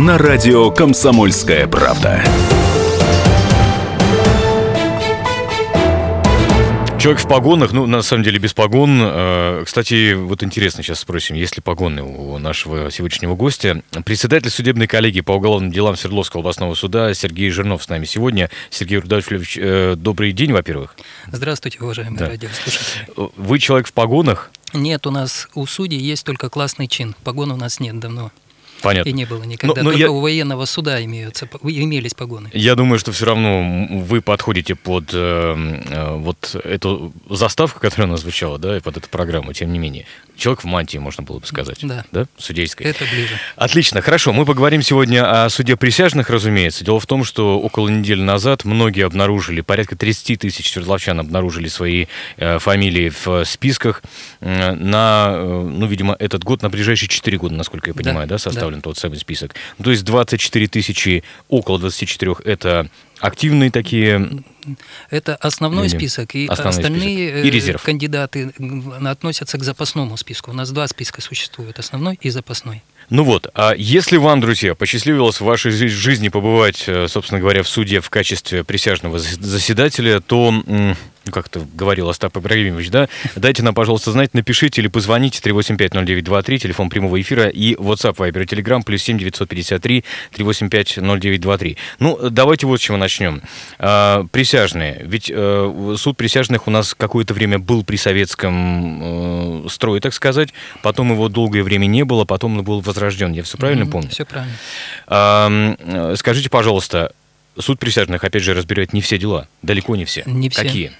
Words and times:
На 0.00 0.16
радио 0.16 0.70
«Комсомольская 0.70 1.66
правда». 1.66 2.24
Человек 6.98 7.20
в 7.20 7.28
погонах, 7.28 7.72
ну, 7.72 7.84
на 7.84 8.00
самом 8.00 8.22
деле, 8.22 8.38
без 8.38 8.54
погон. 8.54 8.98
Э, 9.02 9.62
Кстати, 9.66 10.14
вот 10.14 10.42
интересно, 10.42 10.82
сейчас 10.82 11.00
спросим, 11.00 11.36
есть 11.36 11.58
ли 11.58 11.62
погоны 11.62 12.02
у 12.02 12.38
нашего 12.38 12.90
сегодняшнего 12.90 13.34
гостя. 13.34 13.82
Председатель 14.06 14.48
судебной 14.48 14.86
коллегии 14.86 15.20
по 15.20 15.32
уголовным 15.32 15.70
делам 15.70 15.96
Свердловского 15.96 16.40
областного 16.40 16.72
суда 16.74 17.12
Сергей 17.12 17.50
Жирнов 17.50 17.82
с 17.82 17.88
нами 17.90 18.06
сегодня. 18.06 18.48
Сергей 18.70 19.00
Рудольфович, 19.00 19.58
э, 19.60 19.94
добрый 19.98 20.32
день, 20.32 20.54
во-первых. 20.54 20.96
Здравствуйте, 21.30 21.76
уважаемые 21.78 22.18
Да. 22.20 22.28
радиослушатели. 22.30 23.06
Вы 23.36 23.58
человек 23.58 23.86
в 23.86 23.92
погонах? 23.92 24.50
Нет, 24.72 25.06
у 25.06 25.10
нас 25.10 25.46
у 25.54 25.66
судей 25.66 25.98
есть 25.98 26.24
только 26.24 26.48
классный 26.48 26.86
чин. 26.86 27.14
Погон 27.22 27.52
у 27.52 27.56
нас 27.56 27.80
нет 27.80 27.98
давно. 28.00 28.30
Понятно. 28.82 29.08
И 29.08 29.12
не 29.12 29.24
было 29.24 29.42
никогда. 29.44 29.82
но 29.82 29.90
только 29.90 29.98
я- 29.98 30.10
у 30.10 30.20
военного 30.20 30.64
суда 30.64 31.02
имеются, 31.04 31.48
имелись 31.62 32.14
погоны. 32.14 32.50
Я 32.52 32.74
думаю, 32.74 32.98
что 32.98 33.12
все 33.12 33.26
равно 33.26 33.86
вы 33.90 34.20
подходите 34.20 34.74
под 34.74 35.10
э, 35.12 35.82
э, 35.90 36.14
вот 36.16 36.56
эту 36.64 37.12
заставку, 37.28 37.80
которая 37.80 38.08
у 38.08 38.10
нас 38.12 38.20
звучала, 38.20 38.58
да, 38.58 38.76
и 38.76 38.80
под 38.80 38.96
эту 38.96 39.08
программу, 39.08 39.52
тем 39.52 39.72
не 39.72 39.78
менее. 39.78 40.06
Человек 40.36 40.62
в 40.62 40.66
мантии, 40.66 40.96
можно 40.96 41.22
было 41.22 41.38
бы 41.38 41.46
сказать. 41.46 41.78
Да. 41.82 42.04
Да? 42.12 42.26
Судейской. 42.38 42.86
Это 42.86 43.04
ближе. 43.04 43.34
Отлично, 43.56 44.00
хорошо. 44.00 44.32
Мы 44.32 44.46
поговорим 44.46 44.80
сегодня 44.80 45.44
о 45.44 45.50
суде 45.50 45.76
присяжных, 45.76 46.30
разумеется. 46.30 46.84
Дело 46.84 46.98
в 46.98 47.06
том, 47.06 47.24
что 47.24 47.60
около 47.60 47.88
недели 47.88 48.22
назад 48.22 48.64
многие 48.64 49.04
обнаружили, 49.04 49.60
порядка 49.60 49.96
30 49.96 50.36
тысяч 50.36 50.72
свердловчан 50.72 51.20
обнаружили 51.20 51.68
свои 51.68 52.06
э, 52.38 52.58
фамилии 52.58 53.12
в 53.24 53.44
списках 53.44 54.02
на, 54.40 55.32
э, 55.34 55.62
ну, 55.70 55.86
видимо, 55.86 56.16
этот 56.18 56.42
год, 56.44 56.62
на 56.62 56.70
ближайшие 56.70 57.08
4 57.08 57.36
года, 57.38 57.54
насколько 57.54 57.90
я 57.90 57.94
понимаю, 57.94 58.26
да, 58.26 58.36
да. 58.36 58.69
Составлен 58.70 58.82
тот 58.82 58.98
самый 58.98 59.18
список. 59.18 59.54
Ну, 59.78 59.84
то 59.84 59.90
есть 59.90 60.04
24 60.04 60.66
тысячи, 60.68 61.22
около 61.48 61.78
24 61.78 62.36
это 62.44 62.88
активные 63.20 63.70
такие 63.70 64.42
Это 65.10 65.36
основной 65.36 65.84
Люди. 65.84 65.96
список, 65.96 66.34
и 66.34 66.46
Основной 66.46 66.70
остальные 66.70 67.00
список. 67.28 67.44
И 67.44 67.48
э, 67.48 67.50
резерв. 67.50 67.82
кандидаты 67.82 68.52
относятся 69.04 69.58
к 69.58 69.62
запасному 69.64 70.16
списку. 70.16 70.50
У 70.50 70.54
нас 70.54 70.70
два 70.70 70.86
списка 70.86 71.20
существуют, 71.20 71.78
основной 71.78 72.18
и 72.20 72.30
запасной. 72.30 72.82
Ну 73.10 73.24
вот, 73.24 73.48
а 73.54 73.74
если 73.76 74.18
вам, 74.18 74.40
друзья, 74.40 74.74
посчастливилось 74.74 75.40
в 75.40 75.44
вашей 75.44 75.72
жи- 75.72 75.88
жизни 75.88 76.28
побывать, 76.28 76.84
э, 76.86 77.08
собственно 77.08 77.40
говоря, 77.40 77.62
в 77.62 77.68
суде 77.68 78.00
в 78.00 78.08
качестве 78.10 78.62
присяжного 78.64 79.16
зас- 79.18 79.40
заседателя, 79.42 80.20
то, 80.20 80.52
ну, 81.24 81.32
как 81.32 81.48
это 81.48 81.66
говорил 81.74 82.08
Остап 82.08 82.36
Ибрагимович, 82.36 82.90
да, 82.90 83.08
дайте 83.36 83.62
нам, 83.62 83.74
пожалуйста, 83.74 84.10
знать, 84.12 84.32
напишите 84.34 84.80
или 84.80 84.88
позвоните 84.88 85.40
3850923, 85.40 86.58
телефон 86.58 86.88
прямого 86.88 87.20
эфира, 87.20 87.48
и 87.48 87.74
WhatsApp, 87.74 88.16
Viber, 88.16 88.46
Telegram, 88.46 88.82
плюс 88.82 89.02
7 89.02 89.18
953 89.18 90.04
385 90.32 90.98
0923. 90.98 91.76
Ну, 91.98 92.30
давайте 92.30 92.66
вот 92.66 92.80
с 92.80 92.82
чего 92.82 92.96
начнем. 92.96 93.42
А, 93.78 94.26
Присяжные. 94.32 95.02
Ведь 95.04 95.30
э, 95.32 95.94
суд 95.98 96.16
присяжных 96.16 96.66
у 96.66 96.70
нас 96.70 96.94
какое-то 96.94 97.34
время 97.34 97.58
был 97.58 97.84
при 97.84 97.96
советском 97.96 99.64
э, 99.64 99.68
строе, 99.68 100.00
так 100.00 100.14
сказать, 100.14 100.50
потом 100.82 101.12
его 101.12 101.28
долгое 101.28 101.62
время 101.62 101.86
не 101.86 102.04
было, 102.04 102.24
потом 102.24 102.58
он 102.58 102.64
был 102.64 102.80
возрожден. 102.80 103.32
Я 103.32 103.42
все 103.42 103.58
правильно 103.58 103.86
помню? 103.86 104.08
Все 104.10 104.24
правильно. 104.24 104.54
Ам, 105.06 105.76
э, 105.80 106.14
Скажите, 106.16 106.48
пожалуйста, 106.48 107.12
суд 107.58 107.78
присяжных, 107.78 108.24
опять 108.24 108.42
же, 108.42 108.54
разбирает 108.54 108.92
не 108.92 109.00
все 109.00 109.18
дела, 109.18 109.48
далеко 109.62 109.96
не 109.96 110.04
все. 110.04 110.22
Не 110.26 110.48
все. 110.48 110.62
Какие? 110.62 110.92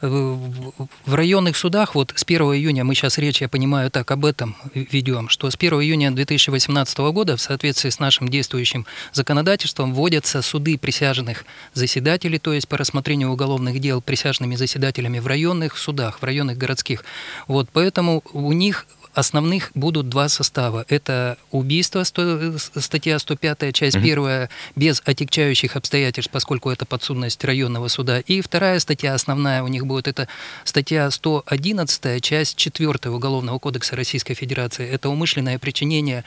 Э, 0.00 0.36
В 1.06 1.14
районных 1.14 1.56
судах, 1.56 1.94
вот 1.94 2.12
с 2.14 2.24
1 2.24 2.42
июня, 2.54 2.84
мы 2.84 2.94
сейчас 2.94 3.18
речь, 3.18 3.40
я 3.40 3.48
понимаю, 3.48 3.90
так 3.90 4.10
об 4.10 4.24
этом 4.24 4.56
ведем, 4.74 5.28
что 5.28 5.50
с 5.50 5.56
1 5.56 5.72
июня 5.80 6.10
2018 6.10 6.98
года 7.12 7.36
в 7.36 7.40
соответствии 7.40 7.90
с 7.90 7.98
нашим 7.98 8.28
действующим 8.28 8.86
законодательством 9.12 9.94
вводятся 9.94 10.42
суды 10.42 10.78
присяжных 10.78 11.44
заседателей, 11.74 12.38
то 12.38 12.52
есть 12.52 12.68
по 12.68 12.76
рассмотрению 12.76 13.30
уголовных 13.30 13.78
дел 13.78 14.00
присяжными 14.00 14.56
заседателями 14.56 15.18
в 15.18 15.26
районных 15.26 15.78
судах, 15.78 16.20
в 16.20 16.24
районных 16.24 16.58
городских. 16.58 17.04
Вот 17.48 17.68
поэтому 17.72 18.22
у 18.32 18.52
них 18.52 18.86
Основных 19.14 19.70
будут 19.74 20.08
два 20.08 20.28
состава. 20.28 20.84
Это 20.88 21.36
убийство, 21.50 22.02
сто- 22.04 22.58
статья 22.58 23.18
105, 23.18 23.72
часть 23.72 24.02
первая, 24.02 24.48
без 24.76 25.00
отягчающих 25.04 25.76
обстоятельств, 25.76 26.30
поскольку 26.32 26.70
это 26.70 26.84
подсудность 26.84 27.44
районного 27.44 27.88
суда. 27.88 28.20
И 28.20 28.40
вторая 28.40 28.78
статья, 28.80 29.14
основная 29.14 29.62
у 29.62 29.68
них 29.68 29.86
будет, 29.86 30.08
это 30.08 30.26
статья 30.64 31.10
111, 31.10 32.22
часть 32.22 32.56
4 32.56 33.10
Уголовного 33.10 33.58
кодекса 33.58 33.96
Российской 33.96 34.34
Федерации. 34.34 34.88
Это 34.88 35.08
умышленное 35.08 35.58
причинение 35.58 36.24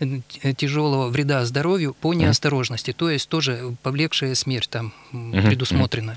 э, 0.00 0.20
тяжелого 0.56 1.08
вреда 1.08 1.44
здоровью 1.44 1.94
по 2.00 2.14
неосторожности, 2.14 2.92
то 2.92 3.10
есть 3.10 3.28
тоже 3.28 3.76
повлекшая 3.82 4.34
смерть 4.34 4.70
там 4.70 4.92
Мгм, 5.12 5.42
предусмотрена. 5.46 6.16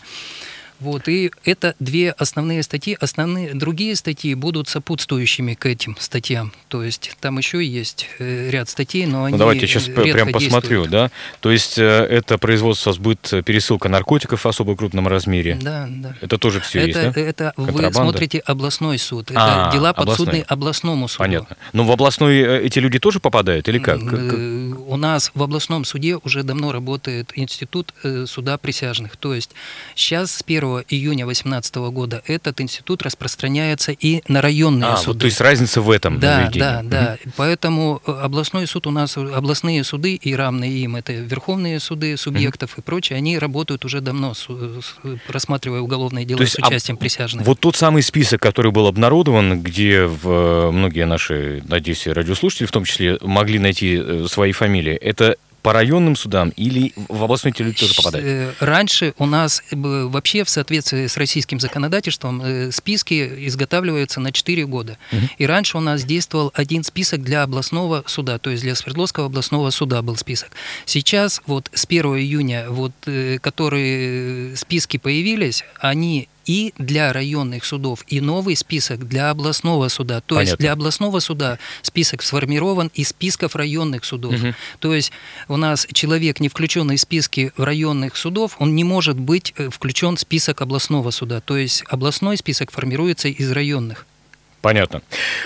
Вот, 0.84 1.08
и 1.08 1.32
это 1.46 1.76
две 1.80 2.12
основные 2.12 2.62
статьи. 2.62 2.98
Основные 3.00 3.54
другие 3.54 3.96
статьи 3.96 4.36
будут 4.36 4.68
сопутствующими 4.68 5.54
к 5.54 5.66
этим 5.66 5.96
статьям. 5.98 6.52
То 6.68 6.84
есть 6.84 7.16
там 7.22 7.38
еще 7.38 7.66
есть 7.66 8.08
э, 8.20 8.50
ряд 8.50 8.68
статей, 8.68 9.06
но 9.06 9.24
они 9.24 9.34
Ну, 9.34 9.38
давайте 9.38 9.62
я 9.62 9.68
сейчас 9.68 9.88
редко 9.88 10.12
прям 10.12 10.32
посмотрю, 10.34 10.86
да? 10.88 11.10
То 11.40 11.52
есть 11.52 11.78
э, 11.78 11.84
это 11.84 12.38
производство 12.38 12.92
сбыт, 12.92 13.32
э, 13.32 13.42
пересылка 13.42 13.88
наркотиков 13.88 14.44
в 14.44 14.46
особо 14.46 14.76
крупном 14.76 15.08
размере. 15.08 15.58
Да, 15.62 15.88
да. 15.90 16.16
Это 16.20 16.38
тоже 16.38 16.60
все 16.60 16.80
это, 16.80 17.00
есть, 17.00 17.16
да? 17.16 17.22
это 17.22 17.54
вы 17.56 17.94
смотрите 17.94 18.40
областной 18.40 19.00
суд. 19.00 19.32
Это 19.32 19.70
А, 19.70 19.72
дела 19.72 19.92
областной. 19.92 20.06
подсудные 20.18 20.44
областному 20.44 21.08
суду. 21.08 21.20
Понятно. 21.20 21.58
Но 21.72 21.86
в 21.86 21.92
областной 21.92 22.42
э, 22.42 22.64
эти 22.64 22.80
люди 22.80 23.00
тоже 23.00 23.20
попадают 23.20 23.68
или 23.70 23.80
как? 23.80 24.02
Э, 24.02 24.74
У 24.86 24.98
нас 24.98 25.32
в 25.34 25.42
областном 25.42 25.86
суде 25.86 26.18
уже 26.18 26.44
давно 26.44 26.72
работает 26.72 27.32
институт 27.36 27.94
э, 28.04 28.26
суда 28.28 28.58
присяжных. 28.58 29.16
То 29.18 29.34
есть 29.34 29.52
сейчас 29.96 30.32
с 30.32 30.42
1 30.42 30.73
июня 30.88 31.26
2018 31.26 31.76
года 31.92 32.22
этот 32.28 32.62
институт 32.62 33.02
распространяется 33.04 33.92
и 33.92 34.22
на 34.28 34.42
районные 34.42 34.92
А, 34.92 34.98
суды. 34.98 35.08
вот, 35.14 35.20
то 35.20 35.26
есть 35.26 35.42
разница 35.42 35.82
в 35.82 35.90
этом 35.92 36.20
Да, 36.20 36.36
заведении. 36.38 36.60
да, 36.60 36.80
Мгм. 36.80 36.90
да. 36.90 37.18
Поэтому 37.38 38.02
э, 38.06 38.12
областной 38.12 38.68
суд 38.68 38.88
у 38.88 38.92
нас, 38.92 39.18
областные 39.18 39.84
суды 39.84 40.16
и 40.16 40.36
равные 40.36 40.72
им, 40.84 40.96
это 40.96 41.14
верховные 41.14 41.80
суды 41.80 42.16
субъектов 42.18 42.78
и 42.78 42.82
прочее, 42.82 43.18
они 43.18 43.38
работают 43.38 43.86
уже 43.86 44.02
давно, 44.02 44.34
су- 44.34 44.82
с- 44.82 44.96
рассматривая 45.28 45.82
уголовные 45.82 46.26
дела 46.26 46.38
То 46.38 46.44
есть, 46.44 46.54
с 46.56 46.60
а 46.64 46.68
участием 46.68 46.98
присяжных. 46.98 47.46
Вот 47.46 47.60
тот 47.60 47.76
самый 47.76 48.02
список, 48.04 48.42
который 48.42 48.72
был 48.72 48.88
обнародован, 48.88 49.62
где 49.62 50.06
в, 50.06 50.28
э, 50.30 50.72
многие 50.72 51.06
наши, 51.06 51.64
надеюсь, 51.68 52.08
радиослушатели 52.08 52.66
в 52.68 52.72
том 52.72 52.84
числе 52.86 53.18
могли 53.22 53.60
найти 53.60 54.00
э, 54.02 54.26
свои 54.30 54.52
фамилии, 54.52 54.94
это 54.94 55.36
по 55.64 55.72
районным 55.72 56.16
судам 56.18 56.50
или 56.50 56.94
в 56.96 57.24
областной 57.24 57.54
те 57.54 57.64
люди 57.64 57.80
тоже 57.80 57.96
попадают? 57.96 58.28
Э, 58.28 58.54
Раньше 58.60 59.14
у 59.18 59.26
нас 59.26 59.64
э, 59.72 59.76
вообще 59.76 60.44
в 60.44 60.50
соответствии 60.50 61.08
с 61.08 61.16
российским 61.16 61.60
законодательством 61.60 62.42
э, 62.44 62.72
списки 62.72 63.48
изготавливаются 63.48 64.20
на 64.20 64.32
4 64.32 64.66
года. 64.66 64.98
И 65.38 65.46
раньше 65.46 65.78
у 65.78 65.82
нас 65.82 66.04
действовал 66.04 66.52
один 66.54 66.84
список 66.84 67.24
для 67.24 67.44
областного 67.44 68.04
суда, 68.06 68.38
то 68.40 68.50
есть 68.50 68.62
для 68.62 68.76
Свердловского 68.76 69.28
областного 69.28 69.70
суда 69.70 70.02
был 70.02 70.18
список. 70.18 70.52
Сейчас 70.86 71.42
вот 71.48 71.72
с 71.74 71.86
1 71.86 72.06
июня, 72.18 72.66
вот, 72.70 72.92
которые 73.42 74.56
списки 74.58 74.98
появились, 74.98 75.64
они 75.80 76.28
и 76.46 76.74
для 76.78 77.14
районных 77.14 77.66
судов, 77.66 78.04
и 78.08 78.22
новый 78.22 78.56
список 78.56 79.08
для 79.08 79.30
областного 79.30 79.88
суда. 79.88 80.22
То 80.22 80.40
есть 80.40 80.52
Понятно. 80.52 80.64
для 80.64 80.72
областного 80.74 81.20
суда 81.20 81.60
список 81.82 82.22
сформирован 82.22 82.92
из 82.94 83.10
списков 83.10 83.56
районных 83.56 84.06
судов. 84.06 84.34
Мгм. 84.34 84.56
То 84.80 84.94
есть 84.94 85.12
у 85.48 85.58
нас 85.58 85.88
человек, 85.94 86.40
не 86.40 86.50
включенный 86.50 86.98
в 86.98 87.02
списки 87.02 87.52
районных 87.58 88.18
судов, 88.18 88.56
он 88.60 88.76
не 88.76 88.84
может 88.84 89.18
быть 89.18 89.54
э, 89.58 89.70
включен 89.70 90.16
в 90.16 90.20
список 90.20 90.62
областного 90.62 91.12
суда. 91.12 91.42
То 91.42 91.58
есть 91.58 91.84
областной 91.88 92.38
список 92.38 92.72
формируется 92.72 93.28
из 93.28 93.52
районных. 93.52 94.06
Понятно. 94.62 95.02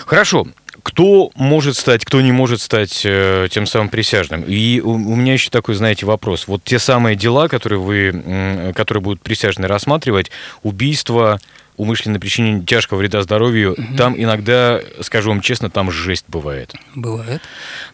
Хорошо. 0.05 0.47
Кто 0.87 1.31
может 1.35 1.75
стать, 1.75 2.05
кто 2.05 2.21
не 2.21 2.31
может 2.31 2.61
стать 2.61 3.01
э, 3.03 3.49
тем 3.51 3.65
самым 3.65 3.89
присяжным? 3.89 4.43
И 4.47 4.79
у, 4.79 4.91
у 4.91 5.15
меня 5.17 5.33
еще 5.33 5.49
такой, 5.49 5.75
знаете, 5.75 6.05
вопрос. 6.05 6.47
Вот 6.47 6.63
те 6.63 6.79
самые 6.79 7.17
дела, 7.17 7.49
которые 7.49 7.79
вы, 7.79 8.07
м, 8.07 8.73
которые 8.73 9.01
будут 9.03 9.21
присяжные 9.21 9.67
рассматривать, 9.67 10.31
убийство, 10.63 11.41
умышленное 11.75 12.21
причинение 12.21 12.63
тяжкого 12.63 12.99
вреда 12.99 13.21
здоровью, 13.21 13.75
там 13.97 14.15
иногда, 14.17 14.79
скажу 15.01 15.29
вам 15.29 15.41
честно, 15.41 15.69
там 15.69 15.91
жесть 15.91 16.23
бывает. 16.29 16.73
Бывает. 16.95 17.41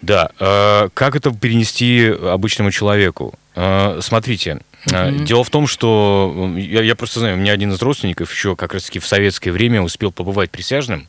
Да. 0.03 0.29
э, 0.39 0.89
Как 0.93 1.15
это 1.15 1.31
перенести 1.31 2.05
обычному 2.07 2.69
человеку? 2.69 3.33
Э, 3.55 3.99
Смотрите, 4.03 4.59
э, 4.91 5.11
дело 5.11 5.43
в 5.43 5.49
том, 5.49 5.67
что 5.67 6.53
я, 6.57 6.81
я 6.81 6.95
просто 6.95 7.19
знаю, 7.19 7.35
у 7.35 7.39
меня 7.39 7.53
один 7.53 7.71
из 7.71 7.81
родственников 7.81 8.31
еще 8.31 8.55
как 8.55 8.73
раз-таки 8.73 8.99
в 8.99 9.07
советское 9.07 9.51
время 9.51 9.81
успел 9.81 10.11
побывать 10.11 10.51
присяжным, 10.51 11.07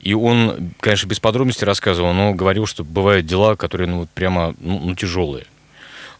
и 0.00 0.14
он, 0.14 0.72
конечно, 0.80 1.08
без 1.08 1.20
подробностей 1.20 1.66
рассказывал, 1.66 2.12
но 2.12 2.32
говорил, 2.34 2.66
что 2.66 2.84
бывают 2.84 3.26
дела, 3.26 3.56
которые, 3.56 3.88
ну, 3.88 4.00
вот 4.00 4.10
прямо, 4.10 4.54
ну, 4.60 4.78
ну, 4.78 4.94
тяжелые. 4.94 5.46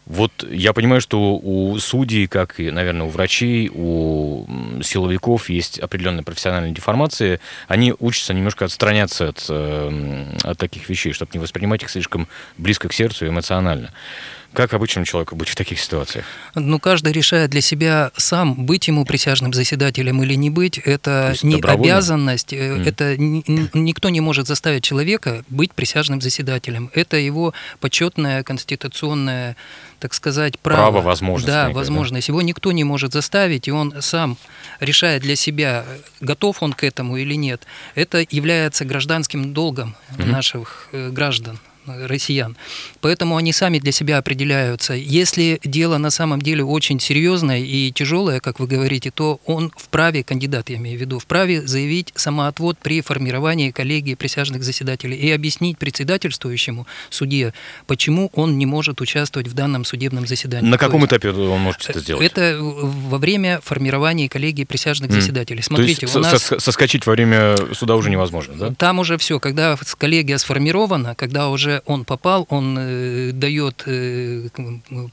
Вот 0.05 0.45
я 0.49 0.73
понимаю, 0.73 0.99
что 0.99 1.35
у 1.35 1.77
судей, 1.79 2.27
как 2.27 2.59
и, 2.59 2.71
наверное, 2.71 3.07
у 3.07 3.09
врачей, 3.09 3.71
у 3.73 4.45
силовиков 4.83 5.49
есть 5.49 5.79
определенные 5.79 6.23
профессиональные 6.23 6.73
деформации. 6.73 7.39
Они 7.69 7.93
учатся 7.99 8.33
немножко 8.33 8.65
отстраняться 8.65 9.29
от, 9.29 9.45
э, 9.47 10.25
от 10.43 10.57
таких 10.57 10.89
вещей, 10.89 11.13
чтобы 11.13 11.31
не 11.33 11.39
воспринимать 11.39 11.83
их 11.83 11.89
слишком 11.89 12.27
близко 12.57 12.89
к 12.89 12.93
сердцу 12.93 13.25
и 13.25 13.29
эмоционально. 13.29 13.93
Как 14.53 14.73
обычному 14.73 15.05
человеку 15.05 15.35
быть 15.35 15.49
в 15.49 15.55
таких 15.55 15.79
ситуациях? 15.79 16.25
Ну, 16.53 16.79
каждый 16.79 17.11
решает 17.11 17.49
для 17.49 17.61
себя 17.61 18.11
сам, 18.15 18.53
быть 18.65 18.87
ему 18.87 19.03
присяжным 19.03 19.51
заседателем 19.53 20.21
или 20.21 20.35
не 20.35 20.49
быть. 20.51 20.79
То 20.83 20.89
Это 20.89 21.35
не 21.41 21.55
добровольно? 21.55 21.93
обязанность, 21.95 22.53
Мгм. 22.53 22.81
это 22.83 23.17
никто 23.17 24.09
не 24.09 24.21
может 24.21 24.47
заставить 24.47 24.83
человека 24.83 25.43
быть 25.49 25.73
присяжным 25.73 26.21
заседателем. 26.21 26.91
Это 26.93 27.17
его 27.17 27.53
почетное 27.79 28.43
конституционное, 28.43 29.55
так 29.99 30.13
сказать, 30.13 30.59
право. 30.59 30.91
Право, 30.91 31.01
возможность 31.01 31.47
Да, 31.47 31.61
некая, 31.63 31.73
да? 31.73 31.79
возможность. 31.79 32.27
Его 32.27 32.41
никто 32.43 32.71
не 32.71 32.83
может 32.83 33.13
заставить, 33.13 33.67
и 33.67 33.71
он 33.71 33.95
сам 34.01 34.37
решает 34.79 35.23
для 35.23 35.35
себя, 35.35 35.83
готов 36.21 36.61
он 36.61 36.73
к 36.73 36.83
этому 36.83 37.17
или 37.17 37.33
нет. 37.33 37.63
Это 37.95 38.23
является 38.29 38.85
гражданским 38.85 39.53
долгом 39.53 39.95
наших 40.17 40.89
э, 40.91 41.09
граждан 41.09 41.59
россиян. 41.85 42.55
Поэтому 43.01 43.37
они 43.37 43.53
сами 43.53 43.79
для 43.79 43.91
себя 43.91 44.17
определяются. 44.17 44.93
Если 44.93 45.59
дело 45.63 45.97
на 45.97 46.09
самом 46.09 46.41
деле 46.41 46.63
очень 46.63 46.99
серьезное 46.99 47.59
и 47.59 47.91
тяжелое, 47.91 48.39
как 48.39 48.59
вы 48.59 48.67
говорите, 48.67 49.11
то 49.11 49.39
он 49.45 49.71
вправе, 49.75 50.23
кандидат 50.23 50.69
я 50.69 50.77
имею 50.77 50.97
в 50.97 51.01
виду, 51.01 51.19
вправе 51.19 51.65
заявить 51.65 52.11
самоотвод 52.15 52.77
при 52.79 53.01
формировании 53.01 53.71
коллегии 53.71 54.15
присяжных 54.15 54.63
заседателей 54.63 55.17
и 55.17 55.31
объяснить 55.31 55.77
председательствующему 55.77 56.87
судье, 57.09 57.53
почему 57.87 58.29
он 58.33 58.57
не 58.57 58.65
может 58.65 59.01
участвовать 59.01 59.47
в 59.47 59.53
данном 59.53 59.85
судебном 59.85 60.27
заседании. 60.27 60.69
На 60.69 60.77
каком 60.77 61.05
этапе 61.05 61.31
он 61.31 61.59
может 61.59 61.89
это 61.89 61.99
сделать? 61.99 62.25
Это 62.25 62.57
во 62.59 63.17
время 63.17 63.59
формирования 63.63 64.29
коллегии 64.29 64.63
присяжных 64.63 65.11
заседателей. 65.11 65.61
То 65.61 65.67
Смотрите, 65.67 65.99
есть 66.03 66.15
у 66.15 66.19
нас... 66.19 66.43
со- 66.43 66.59
соскочить 66.59 67.05
во 67.05 67.13
время 67.13 67.55
суда 67.73 67.95
уже 67.95 68.09
невозможно, 68.09 68.53
да? 68.55 68.73
Там 68.77 68.99
уже 68.99 69.17
все, 69.17 69.39
когда 69.39 69.77
коллегия 69.97 70.37
сформирована, 70.37 71.15
когда 71.15 71.49
уже 71.49 71.72
он 71.85 72.05
попал, 72.05 72.45
он 72.49 72.77
э, 72.79 73.31
дает, 73.33 73.83
э, 73.85 74.49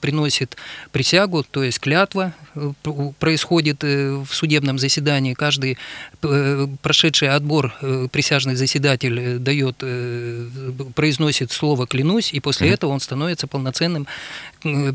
приносит 0.00 0.56
присягу, 0.92 1.44
то 1.50 1.62
есть 1.62 1.80
клятва 1.80 2.32
э, 2.54 2.72
происходит 3.18 3.84
э, 3.84 4.10
в 4.12 4.34
судебном 4.34 4.78
заседании. 4.78 5.34
Каждый 5.34 5.78
э, 6.22 6.66
прошедший 6.82 7.28
отбор 7.28 7.74
э, 7.80 8.08
присяжных 8.10 8.56
заседатель 8.58 9.18
э, 9.18 9.38
дает, 9.38 9.76
э, 9.82 10.46
произносит 10.94 11.52
слово 11.52 11.86
«клянусь», 11.86 12.32
и 12.32 12.40
после 12.40 12.66
Мгм. 12.66 12.74
этого 12.74 12.90
он 12.92 13.00
становится 13.00 13.46
полноценным 13.46 14.06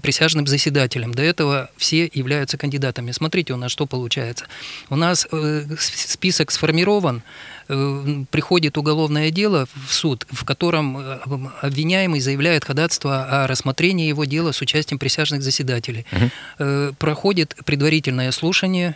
присяжным 0.02 0.46
заседателем. 0.48 1.14
До 1.14 1.24
этого 1.24 1.70
все 1.78 2.10
являются 2.14 2.58
кандидатами. 2.58 3.12
Смотрите, 3.12 3.54
у 3.54 3.58
нас 3.58 3.72
что 3.72 3.88
получается. 3.88 4.46
У 4.90 4.96
нас 4.96 5.28
список 5.78 6.52
сформирован, 6.52 7.24
приходит 7.68 8.78
уголовное 8.78 9.32
дело 9.32 9.68
в 9.88 9.94
суд, 9.94 10.26
в 10.30 10.46
котором 10.46 10.98
э, 10.98 11.20
обвиняемый 11.62 12.20
заявляет 12.20 12.64
ходатайство 12.64 13.44
о 13.44 13.48
рассмотрении 13.48 14.08
его 14.08 14.26
дела 14.26 14.52
с 14.52 14.62
участием 14.62 15.00
присяжных 15.00 15.42
заседателей. 15.42 16.06
Э, 16.60 16.92
Проходит 17.00 17.56
предварительное 17.66 18.32
слушание 18.32 18.96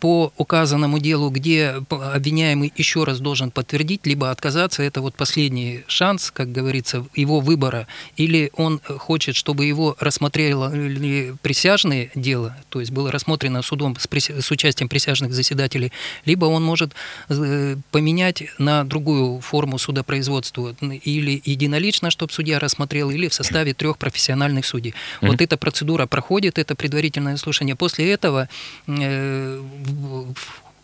по 0.00 0.32
указанному 0.36 0.98
делу, 0.98 1.30
где 1.30 1.82
обвиняемый 1.88 2.72
еще 2.76 3.04
раз 3.04 3.20
должен 3.20 3.50
подтвердить, 3.50 4.06
либо 4.06 4.30
отказаться, 4.30 4.82
это 4.82 5.00
вот 5.00 5.14
последний 5.14 5.84
шанс, 5.86 6.30
как 6.30 6.52
говорится, 6.52 7.04
его 7.14 7.40
выбора, 7.40 7.86
или 8.16 8.50
он 8.54 8.80
хочет, 8.98 9.36
чтобы 9.36 9.64
его 9.64 9.96
рассмотрели 9.98 11.34
присяжные 11.42 12.10
дело, 12.14 12.56
то 12.68 12.80
есть 12.80 12.92
было 12.92 13.10
рассмотрено 13.10 13.62
судом 13.62 13.96
с, 13.98 14.06
прися- 14.06 14.40
с 14.40 14.50
участием 14.50 14.88
присяжных 14.88 15.32
заседателей, 15.32 15.92
либо 16.24 16.46
он 16.46 16.62
может 16.62 16.92
э, 17.28 17.76
поменять 17.90 18.44
на 18.58 18.84
другую 18.84 19.40
форму 19.40 19.78
судопроизводства, 19.78 20.74
или 20.80 21.40
единолично, 21.44 22.10
чтобы 22.10 22.32
судья 22.32 22.58
рассмотрел, 22.58 23.10
или 23.10 23.28
в 23.28 23.34
составе 23.34 23.74
трех 23.74 23.98
профессиональных 23.98 24.66
судей. 24.66 24.94
Вот 25.20 25.40
эта 25.40 25.56
процедура 25.56 26.06
проходит, 26.06 26.58
это 26.58 26.74
предварительное 26.74 27.36
слушание. 27.36 27.76
После 27.76 28.10
этого 28.12 28.48
э, 28.86 29.61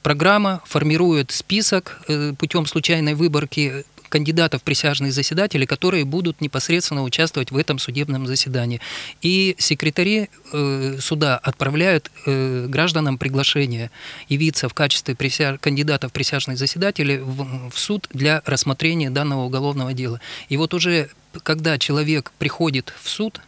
программа 0.02 0.62
формирует 0.64 1.30
список 1.30 2.00
э, 2.08 2.32
путем 2.38 2.66
случайной 2.66 3.14
выборки 3.14 3.84
кандидатов 4.08 4.62
присяжных 4.62 5.12
заседателей, 5.12 5.66
которые 5.66 6.04
будут 6.04 6.40
непосредственно 6.40 7.02
участвовать 7.02 7.50
в 7.50 7.56
этом 7.56 7.78
судебном 7.78 8.26
заседании. 8.26 8.80
И 9.20 9.54
секретари 9.58 10.28
э, 10.52 10.96
суда 11.00 11.36
отправляют 11.36 12.10
э, 12.26 12.66
гражданам 12.68 13.18
приглашение 13.18 13.90
явиться 14.28 14.68
в 14.68 14.74
качестве 14.74 15.14
прися... 15.14 15.58
кандидатов 15.60 16.12
присяжных 16.12 16.58
заседателей 16.58 17.18
в, 17.18 17.70
в 17.70 17.78
суд 17.78 18.08
для 18.12 18.42
рассмотрения 18.46 19.10
данного 19.10 19.44
уголовного 19.44 19.92
дела. 19.92 20.20
И 20.48 20.56
вот 20.56 20.74
уже 20.74 21.10
когда 21.42 21.78
человек 21.78 22.32
приходит 22.38 22.92
в 23.02 23.08
суд, 23.08 23.40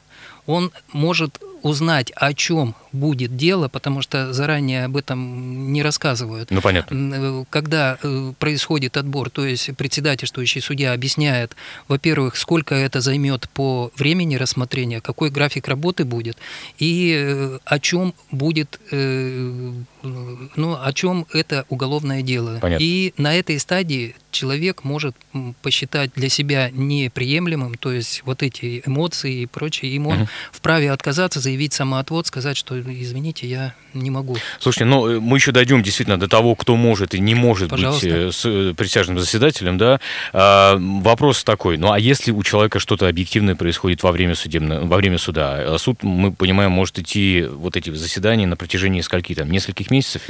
он 0.47 0.73
может 0.93 1.41
узнать, 1.62 2.12
о 2.17 2.33
чем 2.35 2.75
будет 2.92 3.37
дело, 3.37 3.69
потому 3.69 4.02
что 4.02 4.32
заранее 4.32 4.84
об 4.87 4.96
этом 4.96 5.72
не 5.72 5.82
рассказывают. 5.82 6.50
Ну, 6.50 6.60
понятно. 6.60 6.94
Э, 7.14 7.44
Когда 7.50 7.98
э, 8.02 8.32
происходит 8.38 8.96
отбор, 8.96 9.31
то 9.31 9.44
есть 9.46 9.70
председательствующий 9.76 10.60
судья 10.60 10.92
объясняет, 10.92 11.54
во-первых, 11.88 12.37
сколько 12.37 12.75
это 12.75 13.00
займет 13.00 13.48
по 13.50 13.90
времени 13.96 14.37
рассмотрения, 14.37 15.00
какой 15.00 15.31
график 15.31 15.69
работы 15.69 16.04
будет, 16.04 16.37
и 16.78 17.14
э, 17.16 17.58
о 17.64 17.78
чем 17.78 18.14
будет, 18.31 18.81
ну, 18.92 20.78
о 20.82 20.92
чем 20.94 21.26
это 21.32 21.64
уголовное 21.69 22.22
дело. 22.22 22.58
Понятно. 22.60 22.82
И 22.82 23.12
на 23.16 23.34
этой 23.37 23.58
стадии 23.58 24.14
человек 24.31 24.84
может 24.84 25.14
посчитать 25.62 26.12
для 26.14 26.28
себя 26.28 26.70
неприемлемым, 26.70 27.75
то 27.75 27.92
есть 27.92 28.22
вот 28.25 28.42
эти 28.42 28.82
эмоции 28.87 29.42
и 29.42 29.46
прочее, 29.46 30.00
он 30.00 30.20
Мгм. 30.20 30.28
вправе 30.52 30.90
отказаться, 30.92 31.40
заявить 31.40 31.72
самоотвод, 31.72 32.26
сказать, 32.26 32.56
что 32.56 32.80
извините, 32.87 33.47
я 33.47 33.75
не 33.94 34.11
могу. 34.11 34.37
Слушайте, 34.59 34.85
ну 34.85 35.09
э, 35.09 35.21
мы 35.21 35.37
еще 35.38 35.52
дойдем 35.52 35.83
действительно 35.83 36.19
до 36.19 36.28
того, 36.28 36.54
кто 36.54 36.76
может 36.76 37.14
и 37.14 37.21
не 37.21 37.35
может 37.35 37.71
Пожалуйста. 37.71 38.07
быть 38.07 38.14
э, 38.14 38.33
с, 38.33 38.45
э, 38.45 38.75
присяжным 38.76 39.19
заседателем, 39.19 39.78
да. 39.78 40.00
А, 40.33 40.76
вопрос 40.78 41.45
такой: 41.45 41.76
ну 41.76 41.93
а 41.93 41.99
если 41.99 42.33
у 42.33 42.43
человека 42.43 42.78
что-то 42.78 43.09
объективное 43.09 43.54
происходит 43.54 44.02
во 44.02 44.12
время 44.12 44.35
судебного, 44.35 44.87
во 44.87 44.97
время 44.97 45.19
суда, 45.19 45.75
а 45.75 45.78
суд, 45.78 46.02
мы 46.02 46.33
понимаем, 46.33 46.73
может 46.73 46.99
идти 46.99 47.47
вот 47.49 47.76
эти 47.76 47.90
заседания 47.90 48.47
на 48.47 48.57
протяжении 48.57 49.00
скольки 49.00 49.35
там 49.35 49.50
нескольких 49.50 49.90
месяцев? 49.90 50.23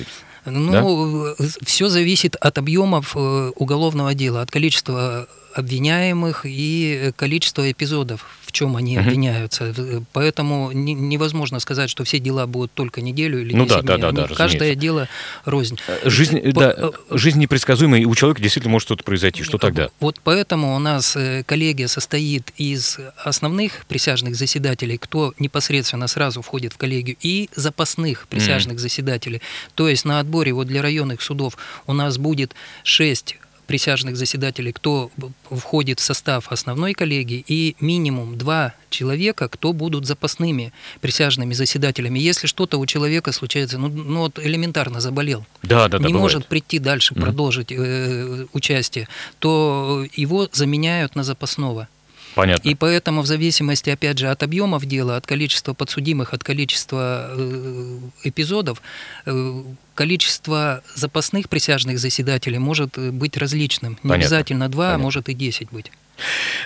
Ну, 0.46 1.34
все 1.64 1.88
зависит 1.88 2.34
от 2.36 2.56
объемов 2.56 3.14
уголовного 3.14 4.14
дела, 4.14 4.40
от 4.40 4.50
количества 4.50 5.28
обвиняемых 5.54 6.42
и 6.44 7.12
количества 7.16 7.70
эпизодов, 7.70 8.26
в 8.50 8.52
чем 8.52 8.76
они 8.76 8.98
Мгм. 8.98 9.06
обвиняются. 9.06 9.72
Э, 9.76 10.00
Поэтому 10.12 10.72
не- 10.72 10.92
невозможно 10.94 11.60
сказать, 11.60 11.88
что 11.88 12.02
все 12.04 12.18
дела 12.18 12.46
будут 12.48 12.72
только 12.74 13.00
неделю 13.00 13.40
или 13.40 13.54
Ну 13.54 13.64
10 13.64 13.76
да, 13.76 13.82
да, 13.82 13.94
дней. 13.94 14.00
да, 14.02 14.08
Они- 14.08 14.16
да, 14.16 14.34
Каждое 14.34 14.58
разумеется. 14.58 14.80
дело 14.80 15.08
рознь. 15.44 15.78
Жизнь, 16.04 16.38
э, 16.38 16.52
По- 16.52 16.60
да, 16.60 16.74
э, 16.76 16.90
жизнь 17.16 17.38
непредсказуемая, 17.38 18.00
и 18.00 18.04
у 18.04 18.14
человека 18.16 18.42
действительно 18.42 18.72
может 18.72 18.86
что-то 18.88 19.04
произойти. 19.04 19.42
Что 19.44 19.58
тогда? 19.58 19.88
Вот 20.00 20.20
поэтому 20.24 20.74
у 20.74 20.78
нас 20.80 21.14
э, 21.16 21.44
коллегия 21.46 21.86
состоит 21.88 22.50
из 22.56 22.98
основных 23.24 23.86
присяжных 23.86 24.34
заседателей, 24.34 24.98
кто 24.98 25.32
непосредственно 25.38 26.08
сразу 26.08 26.42
входит 26.42 26.72
в 26.72 26.76
коллегию, 26.76 27.16
и 27.20 27.48
запасных 27.54 28.26
присяжных 28.28 28.80
заседателей. 28.80 29.40
То 29.76 29.88
есть 29.88 30.04
на 30.04 30.18
отборе 30.20 30.52
вот 30.52 30.66
для 30.66 30.82
районных 30.82 31.22
судов 31.22 31.56
у 31.86 31.92
нас 31.92 32.18
будет 32.18 32.54
шесть 32.82 33.36
присяжных 33.70 34.16
заседателей, 34.16 34.72
кто 34.72 35.12
входит 35.48 36.00
в 36.00 36.02
состав 36.02 36.50
основной 36.50 36.92
коллегии, 36.92 37.44
и 37.46 37.76
минимум 37.80 38.36
два 38.36 38.72
человека, 38.90 39.48
кто 39.48 39.72
будут 39.72 40.06
запасными 40.06 40.72
присяжными 41.00 41.54
заседателями. 41.54 42.18
Если 42.18 42.48
что-то 42.48 42.78
у 42.78 42.86
человека 42.86 43.30
случается, 43.30 43.78
ну, 43.78 43.86
ну 43.88 44.18
вот 44.22 44.40
элементарно 44.40 45.00
заболел, 45.00 45.46
Да, 45.62 45.86
да, 45.86 45.98
да, 45.98 45.98
не 45.98 46.12
бывает. 46.12 46.20
может 46.20 46.46
прийти 46.46 46.80
дальше, 46.80 47.14
продолжить 47.14 47.70
э, 47.70 48.46
участие, 48.52 49.06
то 49.38 50.04
его 50.16 50.48
заменяют 50.52 51.14
на 51.14 51.22
запасного. 51.22 51.86
Понятно. 52.34 52.68
И 52.68 52.74
поэтому 52.74 53.22
в 53.22 53.26
зависимости, 53.26 53.90
опять 53.90 54.18
же, 54.18 54.30
от 54.30 54.42
объемов 54.42 54.84
дела, 54.84 55.16
от 55.16 55.26
количества 55.26 55.74
подсудимых, 55.74 56.34
от 56.34 56.42
количества 56.42 57.30
э, 57.30 57.98
эпизодов, 58.24 58.82
э, 59.26 59.62
количество 60.00 60.82
запасных 60.94 61.50
присяжных 61.50 61.98
заседателей 61.98 62.56
может 62.56 62.96
э, 62.96 63.10
быть 63.10 63.36
различным. 63.36 63.98
Не 64.02 64.08
Понятно. 64.08 64.14
обязательно 64.14 64.68
два, 64.70 64.94
а 64.94 64.98
может 64.98 65.28
и 65.28 65.34
десять 65.34 65.68
быть. 65.70 65.92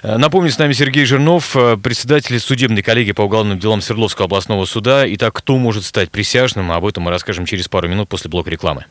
Э, 0.04 0.18
Напомню, 0.18 0.52
с 0.52 0.58
нами 0.58 0.72
Сергей 0.72 1.04
Жирнов, 1.04 1.56
э, 1.56 1.76
председатель 1.76 2.38
судебной 2.38 2.82
коллегии 2.82 3.10
по 3.10 3.22
уголовным 3.22 3.58
делам 3.58 3.80
Свердловского 3.80 4.26
областного 4.26 4.66
суда. 4.66 5.02
Итак, 5.14 5.34
кто 5.34 5.58
может 5.58 5.84
стать 5.84 6.12
присяжным? 6.12 6.70
Об 6.70 6.86
этом 6.86 7.02
мы 7.02 7.10
расскажем 7.10 7.44
через 7.44 7.66
пару 7.66 7.88
минут 7.88 8.08
после 8.08 8.30
блока 8.30 8.50
рекламы. 8.50 8.84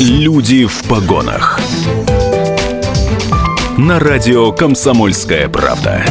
Люди 0.00 0.64
в 0.64 0.84
погонах. 0.88 1.60
На 3.76 3.98
радио 3.98 4.52
«Комсомольская 4.52 5.50
правда». 5.50 6.02